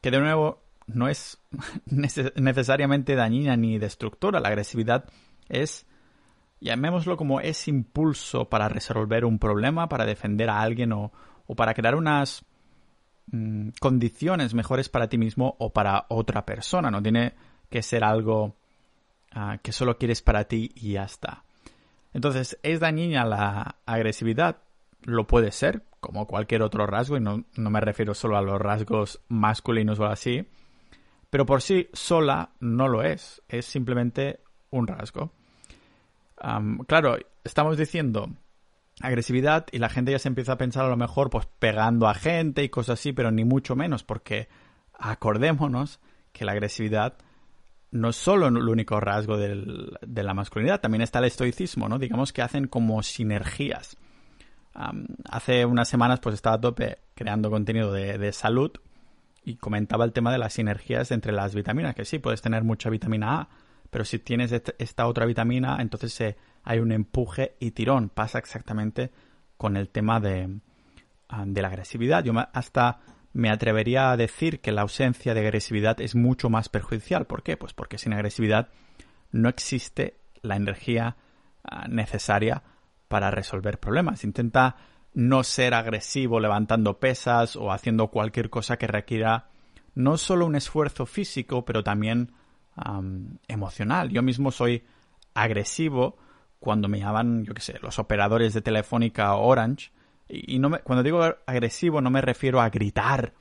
que 0.00 0.10
de 0.10 0.20
nuevo 0.20 0.62
no 0.86 1.08
es 1.08 1.38
necesariamente 1.86 3.14
dañina 3.14 3.56
ni 3.56 3.78
destructora. 3.78 4.40
La 4.40 4.48
agresividad 4.48 5.04
es, 5.48 5.86
llamémoslo 6.60 7.16
como 7.16 7.40
ese 7.40 7.70
impulso 7.70 8.48
para 8.48 8.68
resolver 8.68 9.24
un 9.24 9.38
problema, 9.38 9.88
para 9.88 10.04
defender 10.04 10.50
a 10.50 10.60
alguien 10.60 10.92
o, 10.92 11.12
para 11.56 11.74
crear 11.74 11.94
unas 11.94 12.44
Mm, 13.30 13.70
condiciones 13.80 14.52
mejores 14.52 14.90
para 14.90 15.08
ti 15.08 15.16
mismo 15.16 15.56
o 15.58 15.72
para 15.72 16.06
otra 16.08 16.44
persona. 16.44 16.90
No 16.90 17.02
tiene 17.02 17.34
que 17.74 17.82
ser 17.82 18.04
algo 18.04 18.54
ah, 19.32 19.58
que 19.60 19.72
solo 19.72 19.98
quieres 19.98 20.22
para 20.22 20.44
ti 20.44 20.70
y 20.76 20.92
ya 20.92 21.02
está. 21.02 21.42
Entonces, 22.12 22.56
¿es 22.62 22.78
dañina 22.78 23.24
la 23.24 23.78
agresividad? 23.84 24.58
Lo 25.02 25.26
puede 25.26 25.50
ser, 25.50 25.82
como 25.98 26.28
cualquier 26.28 26.62
otro 26.62 26.86
rasgo, 26.86 27.16
y 27.16 27.20
no, 27.20 27.44
me 27.56 27.80
refiero 27.80 28.14
solo 28.14 28.36
a 28.36 28.42
los 28.42 28.60
rasgos 28.60 29.20
masculinos 29.26 29.98
o 29.98 30.06
así, 30.06 30.46
pero 31.30 31.46
por 31.46 31.62
sí 31.62 31.88
sola 31.92 32.50
no 32.60 32.86
lo 32.86 33.02
es, 33.02 33.42
es 33.48 33.66
simplemente 33.66 34.38
un 34.70 34.86
rasgo. 34.86 35.32
claro, 36.86 37.18
estamos 37.42 37.76
diciendo 37.76 38.28
agresividad 39.00 39.66
y 39.72 39.78
la 39.78 39.88
gente 39.88 40.12
ya 40.12 40.20
se 40.20 40.28
empieza 40.28 40.52
a 40.52 40.58
pensar 40.58 40.84
a 40.84 40.90
lo 40.90 40.96
mejor 40.96 41.28
pues 41.28 41.48
pegando 41.58 42.06
a 42.06 42.14
gente 42.14 42.62
y 42.62 42.68
cosas 42.68 43.00
así, 43.00 43.12
pero 43.12 43.32
ni 43.32 43.42
mucho 43.42 43.74
menos 43.74 44.04
porque 44.04 44.46
acordémonos 44.92 45.98
que 46.32 46.44
la 46.44 46.52
agresividad 46.52 47.16
no 47.94 48.08
es 48.08 48.16
solo 48.16 48.48
el 48.48 48.68
único 48.68 48.98
rasgo 48.98 49.38
de 49.38 50.22
la 50.22 50.34
masculinidad, 50.34 50.80
también 50.80 51.02
está 51.02 51.20
el 51.20 51.26
estoicismo, 51.26 51.88
¿no? 51.88 52.00
Digamos 52.00 52.32
que 52.32 52.42
hacen 52.42 52.66
como 52.66 53.00
sinergias. 53.04 53.96
hace 55.30 55.64
unas 55.64 55.88
semanas 55.88 56.18
pues 56.18 56.34
estaba 56.34 56.56
a 56.56 56.60
tope 56.60 56.98
creando 57.14 57.50
contenido 57.50 57.92
de, 57.92 58.32
salud 58.32 58.72
y 59.44 59.54
comentaba 59.56 60.04
el 60.04 60.12
tema 60.12 60.32
de 60.32 60.38
las 60.38 60.54
sinergias 60.54 61.12
entre 61.12 61.30
las 61.30 61.54
vitaminas, 61.54 61.94
que 61.94 62.04
sí, 62.04 62.18
puedes 62.18 62.42
tener 62.42 62.64
mucha 62.64 62.90
vitamina 62.90 63.42
A, 63.42 63.48
pero 63.90 64.04
si 64.04 64.18
tienes 64.18 64.50
esta 64.50 65.06
otra 65.06 65.24
vitamina, 65.24 65.76
entonces 65.78 66.12
se 66.12 66.36
hay 66.64 66.80
un 66.80 66.90
empuje 66.90 67.54
y 67.60 67.70
tirón. 67.70 68.08
Pasa 68.08 68.38
exactamente 68.38 69.12
con 69.56 69.76
el 69.76 69.88
tema 69.88 70.18
de, 70.18 70.58
ah, 71.28 71.44
de 71.46 71.62
la 71.62 71.68
agresividad. 71.68 72.24
Yo 72.24 72.32
hasta 72.52 72.98
me 73.34 73.50
atrevería 73.50 74.10
a 74.10 74.16
decir 74.16 74.60
que 74.60 74.72
la 74.72 74.82
ausencia 74.82 75.34
de 75.34 75.40
agresividad 75.40 76.00
es 76.00 76.14
mucho 76.14 76.48
más 76.48 76.68
perjudicial. 76.68 77.26
¿Por 77.26 77.42
qué? 77.42 77.56
Pues 77.56 77.74
porque 77.74 77.98
sin 77.98 78.14
agresividad 78.14 78.68
no 79.32 79.48
existe 79.48 80.16
la 80.40 80.56
energía 80.56 81.16
ah, 81.64 81.86
necesaria 81.88 82.62
para 83.08 83.30
resolver 83.30 83.78
problemas. 83.78 84.24
Intenta 84.24 84.76
no 85.12 85.44
ser 85.44 85.74
agresivo 85.74 86.40
levantando 86.40 86.98
pesas 86.98 87.56
o 87.56 87.72
haciendo 87.72 88.08
cualquier 88.08 88.50
cosa 88.50 88.76
que 88.76 88.86
requiera 88.86 89.48
no 89.94 90.16
solo 90.16 90.46
un 90.46 90.56
esfuerzo 90.56 91.06
físico, 91.06 91.64
pero 91.64 91.84
también 91.84 92.32
emocional. 93.46 94.10
Yo 94.10 94.22
mismo 94.22 94.50
soy 94.50 94.82
agresivo 95.32 96.16
cuando 96.58 96.88
me 96.88 96.98
llaman, 96.98 97.44
yo 97.44 97.54
qué 97.54 97.60
sé, 97.60 97.78
los 97.80 98.00
operadores 98.00 98.54
de 98.54 98.62
Telefónica 98.62 99.34
Orange. 99.34 99.92
Y, 100.28 100.58
no 100.58 100.70
me, 100.70 100.78
cuando 100.78 101.02
digo 101.02 101.22
agresivo 101.46 102.00
no 102.00 102.10
me 102.10 102.20
refiero 102.20 102.60
a 102.60 102.70
gritar 102.70 103.34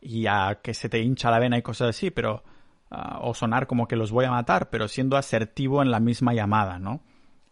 y 0.00 0.26
a 0.26 0.60
que 0.62 0.74
se 0.74 0.88
te 0.88 1.00
hincha 1.00 1.30
la 1.30 1.38
vena 1.38 1.58
y 1.58 1.62
cosas 1.62 1.90
así, 1.90 2.10
pero 2.10 2.42
ah, 2.90 3.18
o 3.22 3.34
sonar 3.34 3.66
como 3.66 3.86
que 3.86 3.96
los 3.96 4.10
voy 4.10 4.24
a 4.24 4.30
matar, 4.30 4.70
pero 4.70 4.88
siendo 4.88 5.16
asertivo 5.16 5.82
en 5.82 5.90
la 5.90 6.00
misma 6.00 6.32
llamada, 6.32 6.78
¿no? 6.78 7.02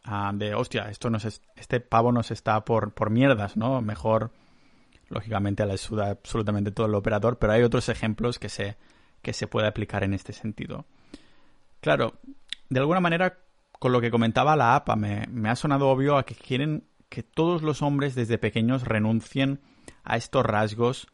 Ah, 0.04 0.33
de, 0.35 0.54
hostia, 0.54 0.88
esto 0.88 1.11
nos 1.11 1.25
este 1.25 1.80
pavo 1.80 2.12
nos 2.12 2.30
está 2.30 2.64
por, 2.64 2.95
por 2.95 3.11
mierdas, 3.11 3.57
¿no? 3.57 3.83
Mejor, 3.83 4.33
lógicamente, 5.11 5.66
la 5.66 5.76
suda 5.76 6.11
absolutamente 6.11 6.71
todo 6.71 6.87
el 6.87 6.95
operador, 6.95 7.38
pero 7.38 7.52
hay 7.52 7.62
otros 7.62 7.90
ejemplos 7.90 8.38
que 8.38 8.49
se, 8.49 8.78
que 9.21 9.35
se 9.35 9.47
puede 9.47 9.66
aplicar 9.68 10.04
en 10.04 10.14
este 10.14 10.33
sentido. 10.33 10.87
Claro, 11.80 12.14
de 12.71 12.80
alguna 12.80 13.00
manera 13.00 13.38
con 13.78 13.92
lo 13.92 14.00
que 14.00 14.11
comentaba 14.11 14.57
la 14.57 14.75
APA, 14.75 14.97
me, 14.97 15.49
ha 15.49 15.57
sonado 15.57 15.88
obvio 15.88 16.16
a 16.16 16.25
que 16.25 16.35
quieren 16.35 16.88
que 17.09 17.23
todos 17.23 17.62
los 17.62 17.83
hombres 17.83 18.15
desde 18.15 18.38
pequeños 18.38 18.85
renuncien 18.85 19.61
a 20.05 20.17
estos 20.17 20.45
rasgos 20.45 21.09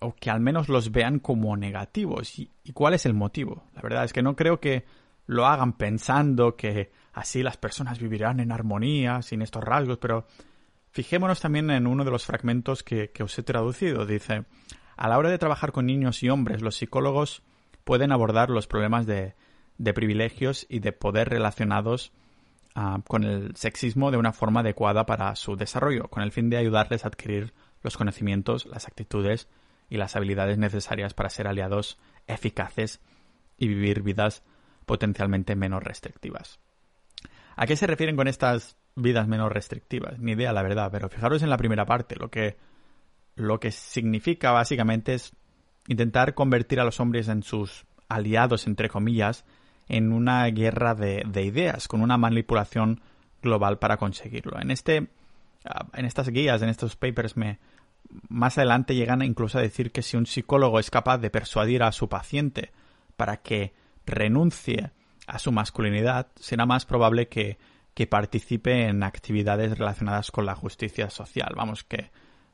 o 0.00 0.14
que 0.14 0.30
al 0.30 0.40
menos 0.40 0.68
los 0.68 0.90
vean 0.90 1.18
como 1.18 1.56
negativos. 1.56 2.38
¿Y, 2.38 2.50
cuál 2.72 2.94
es 2.94 3.04
el 3.04 3.14
motivo? 3.14 3.64
La 3.74 3.82
verdad 3.82 4.04
es 4.04 4.12
que 4.12 4.22
no 4.22 4.36
creo 4.36 4.58
que 4.58 4.84
lo 5.26 5.46
hagan 5.46 5.74
pensando 5.74 6.56
que 6.56 6.90
así 7.12 7.42
las 7.42 7.56
personas 7.58 7.98
vivirán 7.98 8.40
en 8.40 8.52
armonía 8.52 9.20
sin 9.20 9.42
estos 9.42 9.62
rasgos, 9.62 9.98
pero 9.98 10.26
fijémonos 10.90 11.40
también 11.40 11.70
en 11.70 11.86
uno 11.86 12.04
de 12.04 12.10
los 12.10 12.24
fragmentos 12.24 12.82
que, 12.82 13.10
que 13.10 13.22
os 13.22 13.38
he 13.38 13.42
traducido. 13.42 14.06
Dice, 14.06 14.44
a 14.96 15.08
la 15.08 15.18
hora 15.18 15.30
de 15.30 15.38
trabajar 15.38 15.72
con 15.72 15.86
niños 15.86 16.22
y 16.22 16.30
hombres, 16.30 16.62
los 16.62 16.76
psicólogos 16.76 17.42
pueden 17.84 18.12
abordar 18.12 18.48
los 18.48 18.66
problemas 18.66 19.06
de 19.06 19.34
de 19.78 19.94
privilegios 19.94 20.66
y 20.68 20.80
de 20.80 20.92
poder 20.92 21.28
relacionados 21.30 22.12
ah, 22.78 23.00
con 23.06 23.24
el 23.24 23.56
sexismo 23.56 24.10
de 24.10 24.16
una 24.16 24.32
forma 24.32 24.60
adecuada 24.60 25.04
para 25.04 25.34
su 25.34 25.56
desarrollo, 25.56 26.08
con 26.08 26.22
el 26.22 26.32
fin 26.32 26.48
de 26.48 26.56
ayudarles 26.56 27.04
a 27.04 27.08
adquirir 27.08 27.52
los 27.82 27.96
conocimientos, 27.96 28.66
las 28.66 28.86
actitudes 28.86 29.48
y 29.88 29.96
las 29.96 30.16
habilidades 30.16 30.58
necesarias 30.58 31.14
para 31.14 31.30
ser 31.30 31.48
aliados 31.48 31.98
eficaces 32.26 33.00
y 33.56 33.68
vivir 33.68 34.02
vidas 34.02 34.42
potencialmente 34.86 35.56
menos 35.56 35.82
restrictivas. 35.82 36.60
¿A 37.56 37.66
qué 37.66 37.76
se 37.76 37.86
refieren 37.86 38.16
con 38.16 38.28
estas 38.28 38.76
vidas 38.94 39.26
menos 39.26 39.50
restrictivas? 39.50 40.18
Ni 40.18 40.32
idea, 40.32 40.52
la 40.52 40.62
verdad, 40.62 40.90
pero 40.92 41.08
fijaros 41.08 41.42
en 41.42 41.50
la 41.50 41.56
primera 41.56 41.86
parte, 41.86 42.14
lo 42.16 42.30
que, 42.30 42.56
lo 43.34 43.58
que 43.58 43.72
significa 43.72 44.52
básicamente 44.52 45.14
es 45.14 45.32
intentar 45.88 46.34
convertir 46.34 46.80
a 46.80 46.84
los 46.84 47.00
hombres 47.00 47.28
en 47.28 47.42
sus 47.42 47.84
aliados, 48.08 48.66
entre 48.66 48.88
comillas, 48.88 49.44
en 49.88 50.12
una 50.12 50.46
guerra 50.46 50.94
de, 50.94 51.42
ideas, 51.42 51.88
con 51.88 52.02
una 52.02 52.16
manipulación 52.16 53.00
global 53.42 53.78
para 53.78 53.96
conseguirlo. 53.96 54.60
En 54.60 54.70
este, 54.70 55.08
ah, 55.64 55.86
en 55.94 56.04
estas 56.04 56.28
guías, 56.28 56.62
en 56.62 56.68
estos 56.68 56.96
papers, 56.96 57.36
me, 57.36 57.58
más 58.28 58.58
adelante 58.58 58.94
llegan 58.94 59.22
incluso 59.22 59.58
a 59.58 59.62
decir 59.62 59.92
que 59.92 60.02
si 60.02 60.16
un 60.16 60.26
psicólogo 60.26 60.78
es 60.78 60.90
capaz 60.90 61.18
de 61.18 61.30
persuadir 61.30 61.82
a 61.82 61.92
su 61.92 62.08
paciente 62.08 62.72
para 63.16 63.38
que 63.38 63.72
renuncie 64.06 64.92
a 65.26 65.38
su 65.38 65.52
masculinidad, 65.52 66.28
será 66.36 66.66
más 66.66 66.86
probable 66.86 67.28
que, 67.28 67.58
que 67.94 68.06
participe 68.06 68.86
en 68.86 69.02
actividades 69.02 69.76
relacionadas 69.76 70.30
con 70.30 70.46
la 70.46 70.54
justicia 70.54 71.10
social. 71.10 71.52
Vamos, 71.56 71.84
que, 71.84 72.10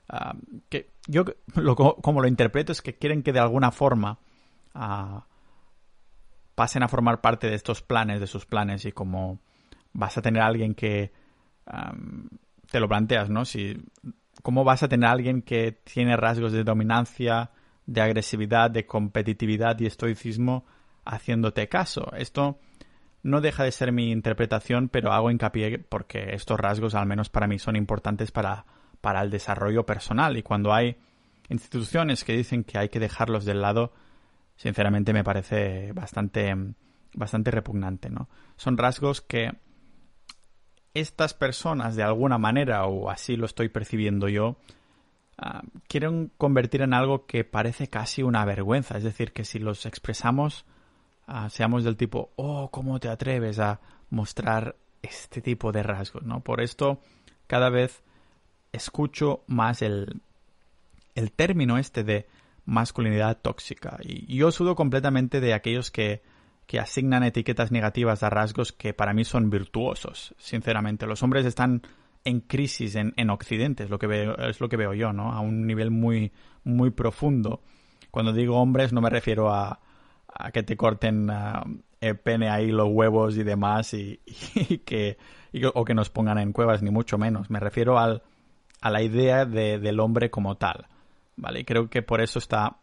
ah, 0.08 0.34
que 0.68 0.90
yo 1.06 1.24
lo, 1.54 1.76
como 1.76 2.20
lo 2.20 2.28
interpreto 2.28 2.72
es 2.72 2.82
que 2.82 2.96
quieren 2.96 3.22
que 3.22 3.32
de 3.32 3.40
alguna 3.40 3.70
forma 3.70 4.18
ah, 4.74 5.26
pasen 6.54 6.82
a 6.82 6.88
formar 6.88 7.20
parte 7.20 7.48
de 7.48 7.54
estos 7.54 7.82
planes, 7.82 8.20
de 8.20 8.26
sus 8.26 8.46
planes, 8.46 8.84
y 8.84 8.92
como 8.92 9.40
vas 9.92 10.16
a 10.18 10.22
tener 10.22 10.42
a 10.42 10.46
alguien 10.46 10.74
que 10.74 11.12
te 12.70 12.80
lo 12.80 12.88
planteas, 12.88 13.30
¿no? 13.30 13.44
Si, 13.44 13.76
¿Cómo 14.42 14.64
vas 14.64 14.82
a 14.82 14.88
tener 14.88 15.08
a 15.08 15.12
alguien 15.12 15.42
que 15.42 15.72
tiene 15.72 16.16
rasgos 16.16 16.52
de 16.52 16.64
dominancia, 16.64 17.50
de 17.86 18.00
agresividad, 18.00 18.70
de 18.70 18.86
competitividad 18.86 19.78
y 19.80 19.86
estoicismo 19.86 20.66
haciéndote 21.04 21.68
caso? 21.68 22.12
Esto 22.16 22.58
no 23.22 23.40
deja 23.40 23.64
de 23.64 23.72
ser 23.72 23.92
mi 23.92 24.10
interpretación, 24.10 24.88
pero 24.88 25.12
hago 25.12 25.30
hincapié 25.30 25.78
porque 25.78 26.34
estos 26.34 26.60
rasgos, 26.60 26.94
al 26.94 27.06
menos 27.06 27.30
para 27.30 27.46
mí, 27.46 27.58
son 27.58 27.76
importantes 27.76 28.32
para, 28.32 28.66
para 29.00 29.22
el 29.22 29.30
desarrollo 29.30 29.86
personal. 29.86 30.36
Y 30.36 30.42
cuando 30.42 30.74
hay 30.74 30.98
instituciones 31.48 32.24
que 32.24 32.36
dicen 32.36 32.64
que 32.64 32.76
hay 32.76 32.90
que 32.90 33.00
dejarlos 33.00 33.44
del 33.44 33.62
lado, 33.62 33.92
sinceramente 34.56 35.12
me 35.12 35.24
parece 35.24 35.92
bastante, 35.92 36.54
bastante 37.14 37.50
repugnante, 37.50 38.10
¿no? 38.10 38.28
Son 38.56 38.76
rasgos 38.76 39.20
que 39.20 39.52
estas 40.94 41.34
personas, 41.34 41.96
de 41.96 42.04
alguna 42.04 42.38
manera, 42.38 42.86
o 42.86 43.10
así 43.10 43.36
lo 43.36 43.46
estoy 43.46 43.68
percibiendo 43.68 44.28
yo, 44.28 44.56
ah, 45.38 45.62
quieren 45.88 46.30
convertir 46.38 46.82
en 46.82 46.94
algo 46.94 47.26
que 47.26 47.44
parece 47.44 47.88
casi 47.88 48.22
una 48.22 48.44
vergüenza. 48.44 48.96
Es 48.96 49.02
decir, 49.04 49.32
que 49.32 49.44
si 49.44 49.58
los 49.58 49.86
expresamos, 49.86 50.64
ah, 51.26 51.50
seamos 51.50 51.82
del 51.82 51.96
tipo, 51.96 52.32
oh, 52.36 52.70
¿cómo 52.70 53.00
te 53.00 53.08
atreves 53.08 53.58
a 53.58 53.80
mostrar 54.10 54.76
este 55.02 55.42
tipo 55.42 55.72
de 55.72 55.82
rasgos? 55.82 56.22
¿no? 56.22 56.40
Por 56.40 56.60
esto, 56.60 57.00
cada 57.48 57.70
vez 57.70 58.04
escucho 58.72 59.42
más 59.48 59.82
el, 59.82 60.20
el 61.16 61.32
término 61.32 61.76
este 61.76 62.04
de 62.04 62.28
masculinidad 62.64 63.38
tóxica. 63.40 63.98
Y 64.02 64.36
yo 64.36 64.50
sudo 64.50 64.74
completamente 64.74 65.40
de 65.40 65.54
aquellos 65.54 65.90
que 65.90 66.22
que 66.66 66.80
asignan 66.80 67.22
etiquetas 67.22 67.70
negativas 67.70 68.22
a 68.22 68.30
rasgos 68.30 68.72
que 68.72 68.94
para 68.94 69.12
mí 69.12 69.24
son 69.24 69.50
virtuosos, 69.50 70.34
sinceramente. 70.38 71.06
Los 71.06 71.22
hombres 71.22 71.44
están 71.44 71.82
en 72.24 72.40
crisis 72.40 72.94
en, 72.94 73.12
en 73.16 73.30
Occidente, 73.30 73.84
es 73.84 73.90
lo 73.90 73.98
que 73.98 74.06
veo, 74.06 74.36
es 74.38 74.60
lo 74.60 74.68
que 74.68 74.76
veo 74.76 74.94
yo, 74.94 75.12
¿no? 75.12 75.32
A 75.32 75.40
un 75.40 75.66
nivel 75.66 75.90
muy, 75.90 76.32
muy 76.64 76.90
profundo. 76.90 77.62
Cuando 78.10 78.32
digo 78.32 78.60
hombres 78.60 78.92
no 78.92 79.00
me 79.00 79.10
refiero 79.10 79.52
a, 79.52 79.80
a 80.28 80.50
que 80.52 80.62
te 80.62 80.76
corten 80.76 81.28
uh, 81.28 81.82
el 82.00 82.18
pene 82.18 82.48
ahí 82.48 82.70
los 82.70 82.88
huevos 82.90 83.36
y 83.36 83.42
demás 83.42 83.92
y, 83.94 84.20
que 84.84 85.18
o 85.74 85.84
que 85.84 85.94
nos 85.94 86.10
pongan 86.10 86.38
en 86.38 86.52
cuevas 86.52 86.82
ni 86.82 86.90
mucho 86.90 87.18
menos. 87.18 87.50
Me 87.50 87.60
refiero 87.60 87.98
al, 87.98 88.22
a 88.80 88.90
la 88.90 89.02
idea 89.02 89.44
de, 89.44 89.78
del 89.78 90.00
hombre 90.00 90.30
como 90.30 90.56
tal, 90.56 90.86
¿vale? 91.36 91.60
Y 91.60 91.64
creo 91.64 91.88
que 91.88 92.02
por 92.02 92.20
eso 92.20 92.38
está 92.38 92.78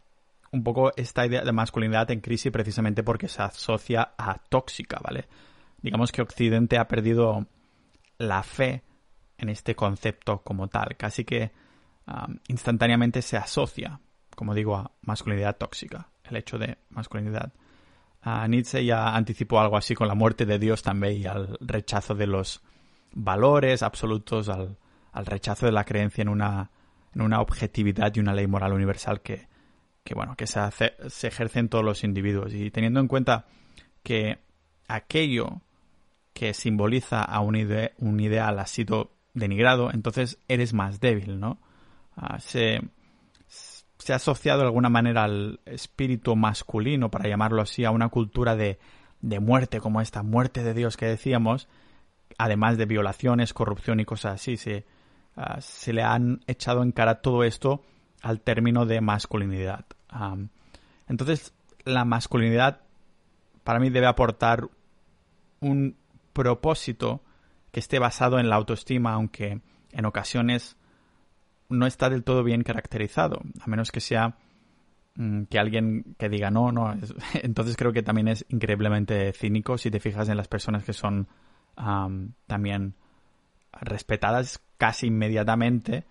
un 0.51 0.63
poco 0.63 0.91
esta 0.96 1.25
idea 1.25 1.43
de 1.43 1.51
masculinidad 1.51 2.12
en 2.12 2.20
crisis 2.20 2.51
precisamente 2.51 3.03
porque 3.03 3.27
se 3.27 3.41
asocia 3.41 4.13
a 4.17 4.38
tóxica, 4.50 5.00
¿vale? 5.01 5.27
Digamos 5.81 6.12
que 6.12 6.22
Occidente 6.22 6.77
ha 6.77 6.88
perdido 6.88 7.48
la 8.17 8.43
fe 8.43 8.84
en 9.38 9.50
este 9.50 9.75
concepto 9.75 10.41
como 10.43 10.67
tal, 10.67 10.96
casi 10.98 11.25
que 11.25 11.51
instantáneamente 12.48 13.22
se 13.22 13.38
asocia, 13.38 14.00
como 14.36 14.53
digo, 14.53 14.75
a 14.75 14.91
masculinidad 15.01 15.58
tóxica, 15.58 16.10
el 16.24 16.36
hecho 16.36 16.58
de 16.58 16.77
masculinidad. 16.89 17.53
Uh, 18.25 18.48
Nietzsche 18.48 18.86
ya 18.86 19.15
anticipó 19.15 19.60
algo 19.60 19.77
así 19.77 19.96
con 19.96 20.08
la 20.08 20.13
muerte 20.13 20.46
de 20.46 20.60
Dios 20.60 20.84
también 20.84 21.22
y 21.22 21.25
al 21.25 21.58
rechazo 21.60 22.13
de 22.13 22.27
los 22.27 22.62
valores 23.13 23.81
absolutos, 23.81 24.50
al, 24.50 24.77
al 25.12 25.25
rechazo 25.25 25.65
de 25.65 25.72
la 25.72 25.86
creencia 25.86 26.22
en 26.22 26.29
una, 26.29 26.70
en 27.13 27.22
una 27.22 27.41
objetividad 27.41 28.13
y 28.15 28.20
una 28.20 28.34
ley 28.34 28.48
moral 28.48 28.74
universal 28.74 29.22
que, 29.22 29.48
que 30.03 30.13
bueno, 30.13 30.36
que 30.36 30.47
se, 30.47 30.60
hace, 30.60 30.93
se 31.08 31.28
ejerce 31.28 31.60
en 31.60 31.69
todos 31.69 31.84
los 31.84 32.04
individuos. 32.04 32.54
Y 32.54 32.71
teniendo 32.71 33.00
en 33.00 33.08
cuenta 33.08 33.45
que 34.04 34.39
aquello 34.88 35.62
que 36.34 36.54
simboliza 36.54 37.24
a 37.24 37.39
un, 37.41 37.56
un 37.97 38.19
ideal 38.19 38.60
ha 38.60 38.65
sido 38.65 39.12
denigrado, 39.34 39.91
entonces 39.91 40.39
eres 40.47 40.74
más 40.74 41.00
débil, 41.00 41.39
¿no? 41.39 41.60
Ah, 42.15 42.39
se, 42.39 42.82
se 43.47 44.13
ha 44.13 44.17
asociado 44.17 44.60
de 44.60 44.65
alguna 44.65 44.89
manera 44.89 45.24
al 45.24 45.60
espíritu 45.65 46.36
masculino, 46.36 47.10
para 47.10 47.30
llamarlo 47.30 47.62
así, 47.62 47.86
a 47.86 47.91
una 47.91 48.10
cultura 48.10 48.56
de, 48.56 48.80
de 49.21 49.39
muerte, 49.39 49.80
como 49.80 50.02
esta 50.02 50.24
muerte 50.24 50.63
de 50.63 50.74
Dios 50.74 50.97
que 50.97 51.06
decíamos, 51.06 51.67
además 52.38 52.78
de 52.78 52.86
violaciones, 52.86 53.54
corrupción 53.54 54.00
y 54.00 54.06
cosas 54.06 54.36
así. 54.36 54.58
Se, 54.58 54.86
ah, 55.36 55.60
se 55.62 55.94
le 55.94 56.04
han 56.04 56.41
echado 56.48 56.84
en 56.84 56.91
cara 56.91 57.22
todo 57.22 57.44
esto 57.44 57.84
al 58.22 58.41
término 58.41 58.86
de 58.86 59.02
masculinidad. 59.02 59.86
entonces, 61.08 61.54
la 61.86 62.06
masculinidad 62.06 62.82
para 63.63 63.80
mí 63.80 63.89
debe 63.89 64.08
aportar 64.08 64.70
un 65.60 65.96
propósito 66.34 67.22
que 67.72 67.80
esté 67.80 68.00
basado 68.00 68.39
en 68.39 68.50
la 68.50 68.56
autoestima, 68.56 69.13
aunque 69.13 69.62
en 69.91 70.06
ocasiones 70.06 70.78
no 71.70 71.88
está 71.88 72.10
del 72.10 72.24
todo 72.24 72.44
bien 72.44 72.63
caracterizado, 72.63 73.41
a 73.60 73.67
menos 73.67 73.91
que 73.91 74.02
sea 74.02 74.36
mm, 75.15 75.44
que 75.44 75.60
alguien 75.60 76.15
que 76.17 76.30
diga 76.30 76.52
no, 76.52 76.72
no. 76.72 76.94
entonces 77.41 77.78
creo 77.78 77.94
que 77.94 78.04
también 78.04 78.28
es 78.28 78.46
increíblemente 78.50 79.32
cínico 79.34 79.78
si 79.78 79.89
te 79.89 80.00
fijas 80.00 80.30
en 80.30 80.38
las 80.38 80.48
personas 80.48 80.84
que 80.84 80.94
son 80.94 81.28
también 82.48 82.94
respetadas 83.79 84.62
casi 84.77 85.07
inmediatamente 85.07 86.05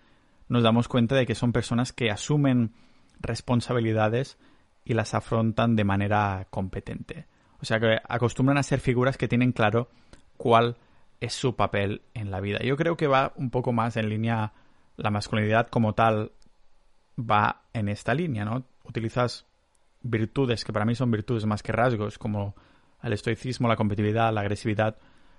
nos 0.47 0.63
damos 0.63 0.87
cuenta 0.87 1.15
de 1.15 1.25
que 1.25 1.35
son 1.35 1.53
personas 1.53 1.93
que 1.93 2.11
asumen 2.11 2.73
responsabilidades 3.19 4.37
y 4.83 4.93
las 4.93 5.13
afrontan 5.13 5.75
de 5.75 5.83
manera 5.83 6.47
competente. 6.49 7.25
O 7.61 7.65
sea 7.65 7.79
que 7.79 7.99
acostumbran 8.07 8.57
a 8.57 8.63
ser 8.63 8.79
figuras 8.79 9.17
que 9.17 9.27
tienen 9.27 9.51
claro 9.51 9.89
cuál 10.37 10.77
es 11.19 11.33
su 11.33 11.55
papel 11.55 12.01
en 12.13 12.31
la 12.31 12.41
vida. 12.41 12.59
Yo 12.63 12.75
creo 12.75 12.97
que 12.97 13.07
va 13.07 13.31
un 13.35 13.51
poco 13.51 13.71
más 13.71 13.95
en 13.95 14.09
línea, 14.09 14.53
la 14.97 15.11
masculinidad 15.11 15.67
como 15.67 15.93
tal 15.93 16.31
va 17.17 17.61
en 17.73 17.87
esta 17.87 18.13
línea, 18.13 18.43
¿no? 18.43 18.65
Utilizas 18.83 19.45
virtudes 20.01 20.65
que 20.65 20.73
para 20.73 20.85
mí 20.85 20.95
son 20.95 21.11
virtudes 21.11 21.45
más 21.45 21.61
que 21.61 21.71
rasgos, 21.71 22.17
como 22.17 22.55
el 23.03 23.13
estoicismo, 23.13 23.67
la 23.67 23.75
competitividad, 23.75 24.33
la 24.33 24.41
agresividad, 24.41 24.97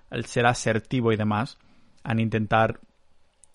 el 0.09 0.25
ser 0.25 0.45
asertivo 0.45 1.11
y 1.11 1.17
demás, 1.17 1.57
a 2.03 2.13
intentar 2.13 2.79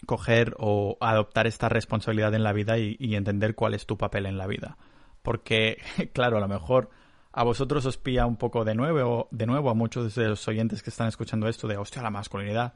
coger 0.07 0.55
o 0.59 0.97
adoptar 1.01 1.47
esta 1.47 1.69
responsabilidad 1.69 2.35
en 2.35 2.45
la 2.45 2.53
vida 2.53 2.79
y, 2.79 2.97
entender 3.15 3.55
cuál 3.55 3.75
es 3.75 3.87
tu 3.87 3.97
papel 3.97 4.27
en 4.27 4.39
la 4.39 4.47
vida. 4.47 4.77
Porque, 5.23 5.83
claro, 6.13 6.37
a 6.37 6.41
lo 6.41 6.49
mejor 6.49 6.91
a 7.33 7.45
vosotros 7.45 7.85
os 7.87 7.99
pilla 7.99 8.27
un 8.27 8.37
poco 8.37 8.65
de 8.65 8.75
nuevo, 8.75 9.29
de 9.31 9.47
nuevo 9.47 9.71
a 9.71 9.75
muchos 9.75 10.15
de 10.15 10.29
los 10.29 10.47
oyentes 10.49 10.83
que 10.83 10.91
están 10.91 11.09
escuchando 11.09 11.49
esto 11.49 11.69
de, 11.69 11.77
hostia, 11.77 12.03
la 12.03 12.11
masculinidad. 12.11 12.75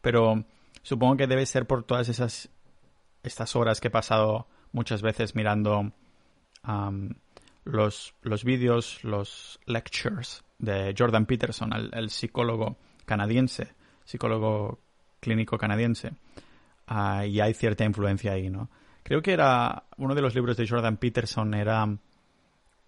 Pero 0.00 0.44
supongo 0.82 1.16
que 1.16 1.26
debe 1.26 1.46
ser 1.46 1.66
por 1.66 1.84
todas 1.84 2.08
esas 2.08 2.50
estas 3.22 3.54
horas 3.54 3.80
que 3.80 3.88
he 3.88 3.90
pasado 3.90 4.48
muchas 4.72 5.02
veces 5.02 5.34
mirando 5.34 5.92
los, 7.64 8.14
los 8.22 8.44
vídeos, 8.44 9.04
los 9.04 9.60
lectures 9.66 10.44
de 10.58 10.94
Jordan 10.96 11.26
Peterson, 11.26 11.72
el 11.92 12.10
psicólogo 12.10 12.76
canadiense, 13.04 13.74
psicólogo 14.04 14.80
clínico 15.22 15.56
canadiense. 15.56 16.12
Ah, 16.86 17.24
y 17.24 17.40
hay 17.40 17.54
cierta 17.54 17.84
influencia 17.84 18.32
ahí, 18.32 18.50
¿no? 18.50 18.68
Creo 19.02 19.22
que 19.22 19.32
era 19.32 19.84
uno 19.96 20.14
de 20.14 20.20
los 20.20 20.34
libros 20.34 20.56
de 20.56 20.68
Jordan 20.68 20.98
Peterson, 20.98 21.54
era 21.54 21.88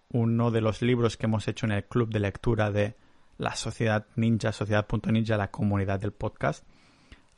uno 0.09 0.51
de 0.51 0.61
los 0.61 0.81
libros 0.81 1.17
que 1.17 1.25
hemos 1.25 1.47
hecho 1.47 1.65
en 1.65 1.71
el 1.71 1.85
club 1.85 2.09
de 2.09 2.19
lectura 2.19 2.71
de 2.71 2.95
la 3.37 3.55
Sociedad 3.55 4.05
Ninja, 4.15 4.51
Sociedad.ninja, 4.51 5.37
la 5.37 5.49
comunidad 5.49 5.99
del 5.99 6.11
podcast. 6.11 6.65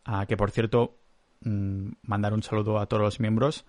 Ah, 0.03 0.25
que 0.25 0.35
por 0.35 0.51
cierto, 0.51 0.97
mm, 1.41 1.89
mandar 2.01 2.33
un 2.33 2.43
saludo 2.43 2.79
a 2.79 2.87
todos 2.87 3.03
los 3.03 3.19
miembros. 3.19 3.65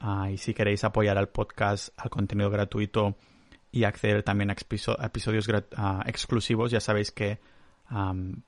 Ah, 0.00 0.30
y 0.30 0.38
si 0.38 0.54
queréis 0.54 0.84
apoyar 0.84 1.18
al 1.18 1.28
podcast, 1.28 1.90
al 1.96 2.08
contenido 2.08 2.50
gratuito 2.50 3.16
y 3.72 3.84
acceder 3.84 4.22
también 4.22 4.50
a 4.50 4.56
episodios 5.02 5.48
exclusivos, 6.06 6.70
ya 6.70 6.80
sabéis 6.80 7.10
que 7.10 7.40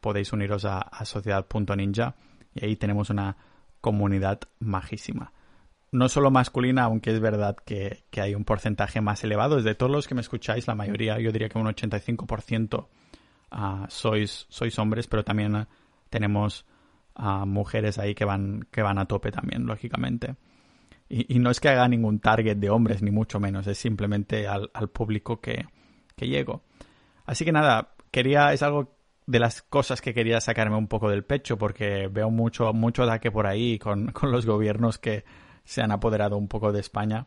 podéis 0.00 0.32
uniros 0.32 0.64
a, 0.64 0.80
a 0.80 1.04
Sociedad.ninja 1.04 2.14
y 2.54 2.64
ahí 2.64 2.76
tenemos 2.76 3.10
una 3.10 3.36
comunidad 3.80 4.40
majísima. 4.58 5.32
No 5.92 6.08
solo 6.08 6.30
masculina, 6.30 6.84
aunque 6.84 7.10
es 7.12 7.20
verdad 7.20 7.56
que, 7.56 8.04
hay 8.16 8.34
un 8.34 8.44
porcentaje 8.44 9.00
más 9.00 9.24
elevado. 9.24 9.58
Es 9.58 9.64
de 9.64 9.74
todos 9.74 9.90
los 9.90 10.06
que 10.06 10.14
me 10.14 10.20
escucháis, 10.20 10.66
la 10.68 10.74
mayoría, 10.74 11.18
yo 11.18 11.32
diría 11.32 11.48
que 11.48 11.58
un 11.58 11.66
85% 11.66 12.86
ah, 13.50 13.86
sois, 13.88 14.46
sois 14.48 14.78
hombres, 14.78 15.08
pero 15.08 15.24
también 15.24 15.56
ah, 15.56 15.68
tenemos 16.08 16.64
uh, 17.16 17.44
mujeres 17.44 17.98
ahí 17.98 18.14
que 18.14 18.24
van, 18.24 18.68
que 18.70 18.82
van 18.82 18.98
a 18.98 19.06
tope 19.06 19.32
también, 19.32 19.66
lógicamente. 19.66 20.36
Y, 21.08 21.40
no 21.40 21.50
es 21.50 21.58
que 21.58 21.68
haga 21.68 21.88
ningún 21.88 22.20
target 22.20 22.56
de 22.56 22.70
hombres, 22.70 23.02
ni 23.02 23.10
mucho 23.10 23.40
menos, 23.40 23.66
es 23.66 23.78
simplemente 23.78 24.46
al, 24.46 24.70
público 24.92 25.40
que, 25.40 25.66
que 26.14 26.28
llego. 26.28 26.62
Así 27.26 27.44
que 27.44 27.50
nada, 27.50 27.94
quería, 28.12 28.52
es 28.52 28.62
algo 28.62 28.99
de 29.30 29.38
las 29.38 29.62
cosas 29.62 30.00
que 30.00 30.12
quería 30.12 30.40
sacarme 30.40 30.76
un 30.76 30.88
poco 30.88 31.08
del 31.08 31.22
pecho 31.24 31.56
porque 31.56 32.08
veo 32.08 32.30
mucho, 32.30 32.72
mucho 32.72 33.04
ataque 33.04 33.30
por 33.30 33.46
ahí 33.46 33.78
con, 33.78 34.06
con 34.12 34.32
los 34.32 34.44
gobiernos 34.44 34.98
que 34.98 35.24
se 35.62 35.82
han 35.82 35.92
apoderado 35.92 36.36
un 36.36 36.48
poco 36.48 36.72
de 36.72 36.80
España. 36.80 37.26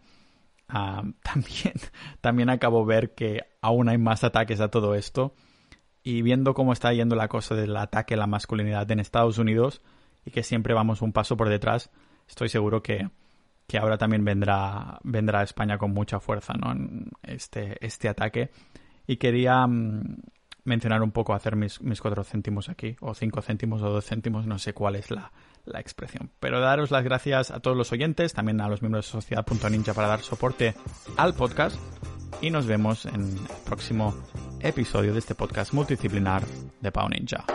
Ah, 0.67 1.03
también, 1.23 1.73
también 2.19 2.49
acabo 2.49 2.85
de 2.85 2.93
ver 2.93 3.15
que 3.15 3.43
aún 3.61 3.87
hay 3.87 3.97
más 3.97 4.25
ataques 4.25 4.59
a 4.59 4.67
todo 4.67 4.95
esto 4.95 5.33
y 6.03 6.21
viendo 6.23 6.53
cómo 6.53 6.73
está 6.73 6.91
yendo 6.91 7.15
la 7.15 7.29
cosa 7.29 7.55
del 7.55 7.77
ataque 7.77 8.15
a 8.15 8.17
la 8.17 8.27
masculinidad 8.27 8.91
en 8.91 8.99
Estados 8.99 9.37
Unidos 9.37 9.81
y 10.25 10.31
que 10.31 10.43
siempre 10.43 10.73
vamos 10.73 11.01
un 11.01 11.13
paso 11.13 11.37
por 11.37 11.47
detrás, 11.47 11.89
estoy 12.27 12.49
seguro 12.49 12.83
que, 12.83 13.09
que 13.65 13.77
ahora 13.77 13.97
también 13.97 14.25
vendrá, 14.25 14.99
vendrá 15.03 15.41
España 15.41 15.77
con 15.77 15.93
mucha 15.93 16.19
fuerza 16.19 16.53
¿no? 16.53 16.75
este, 17.23 17.77
este 17.85 18.09
ataque. 18.09 18.51
Y 19.07 19.17
quería 19.17 19.65
mm, 19.67 20.17
mencionar 20.63 21.01
un 21.01 21.11
poco, 21.11 21.33
hacer 21.33 21.55
mis, 21.55 21.81
mis 21.81 22.01
cuatro 22.01 22.23
céntimos 22.23 22.69
aquí, 22.69 22.95
o 23.01 23.13
cinco 23.13 23.41
céntimos 23.41 23.81
o 23.81 23.89
dos 23.89 24.05
céntimos, 24.05 24.47
no 24.47 24.59
sé 24.59 24.73
cuál 24.73 24.95
es 24.95 25.11
la, 25.11 25.31
la 25.65 25.79
expresión. 25.79 26.31
Pero 26.39 26.59
daros 26.59 26.91
las 26.91 27.03
gracias 27.03 27.51
a 27.51 27.59
todos 27.59 27.77
los 27.77 27.91
oyentes, 27.91 28.33
también 28.33 28.61
a 28.61 28.69
los 28.69 28.81
miembros 28.81 29.05
de 29.05 29.11
Sociedad.ninja 29.11 29.93
para 29.93 30.07
dar 30.07 30.21
soporte 30.21 30.75
al 31.17 31.33
podcast. 31.33 31.77
Y 32.41 32.49
nos 32.49 32.65
vemos 32.65 33.05
en 33.05 33.21
el 33.21 33.39
próximo 33.65 34.13
episodio 34.59 35.13
de 35.13 35.19
este 35.19 35.35
podcast 35.35 35.73
multidisciplinar 35.73 36.43
de 36.81 36.91
Pau 36.91 37.07
Ninja. 37.07 37.45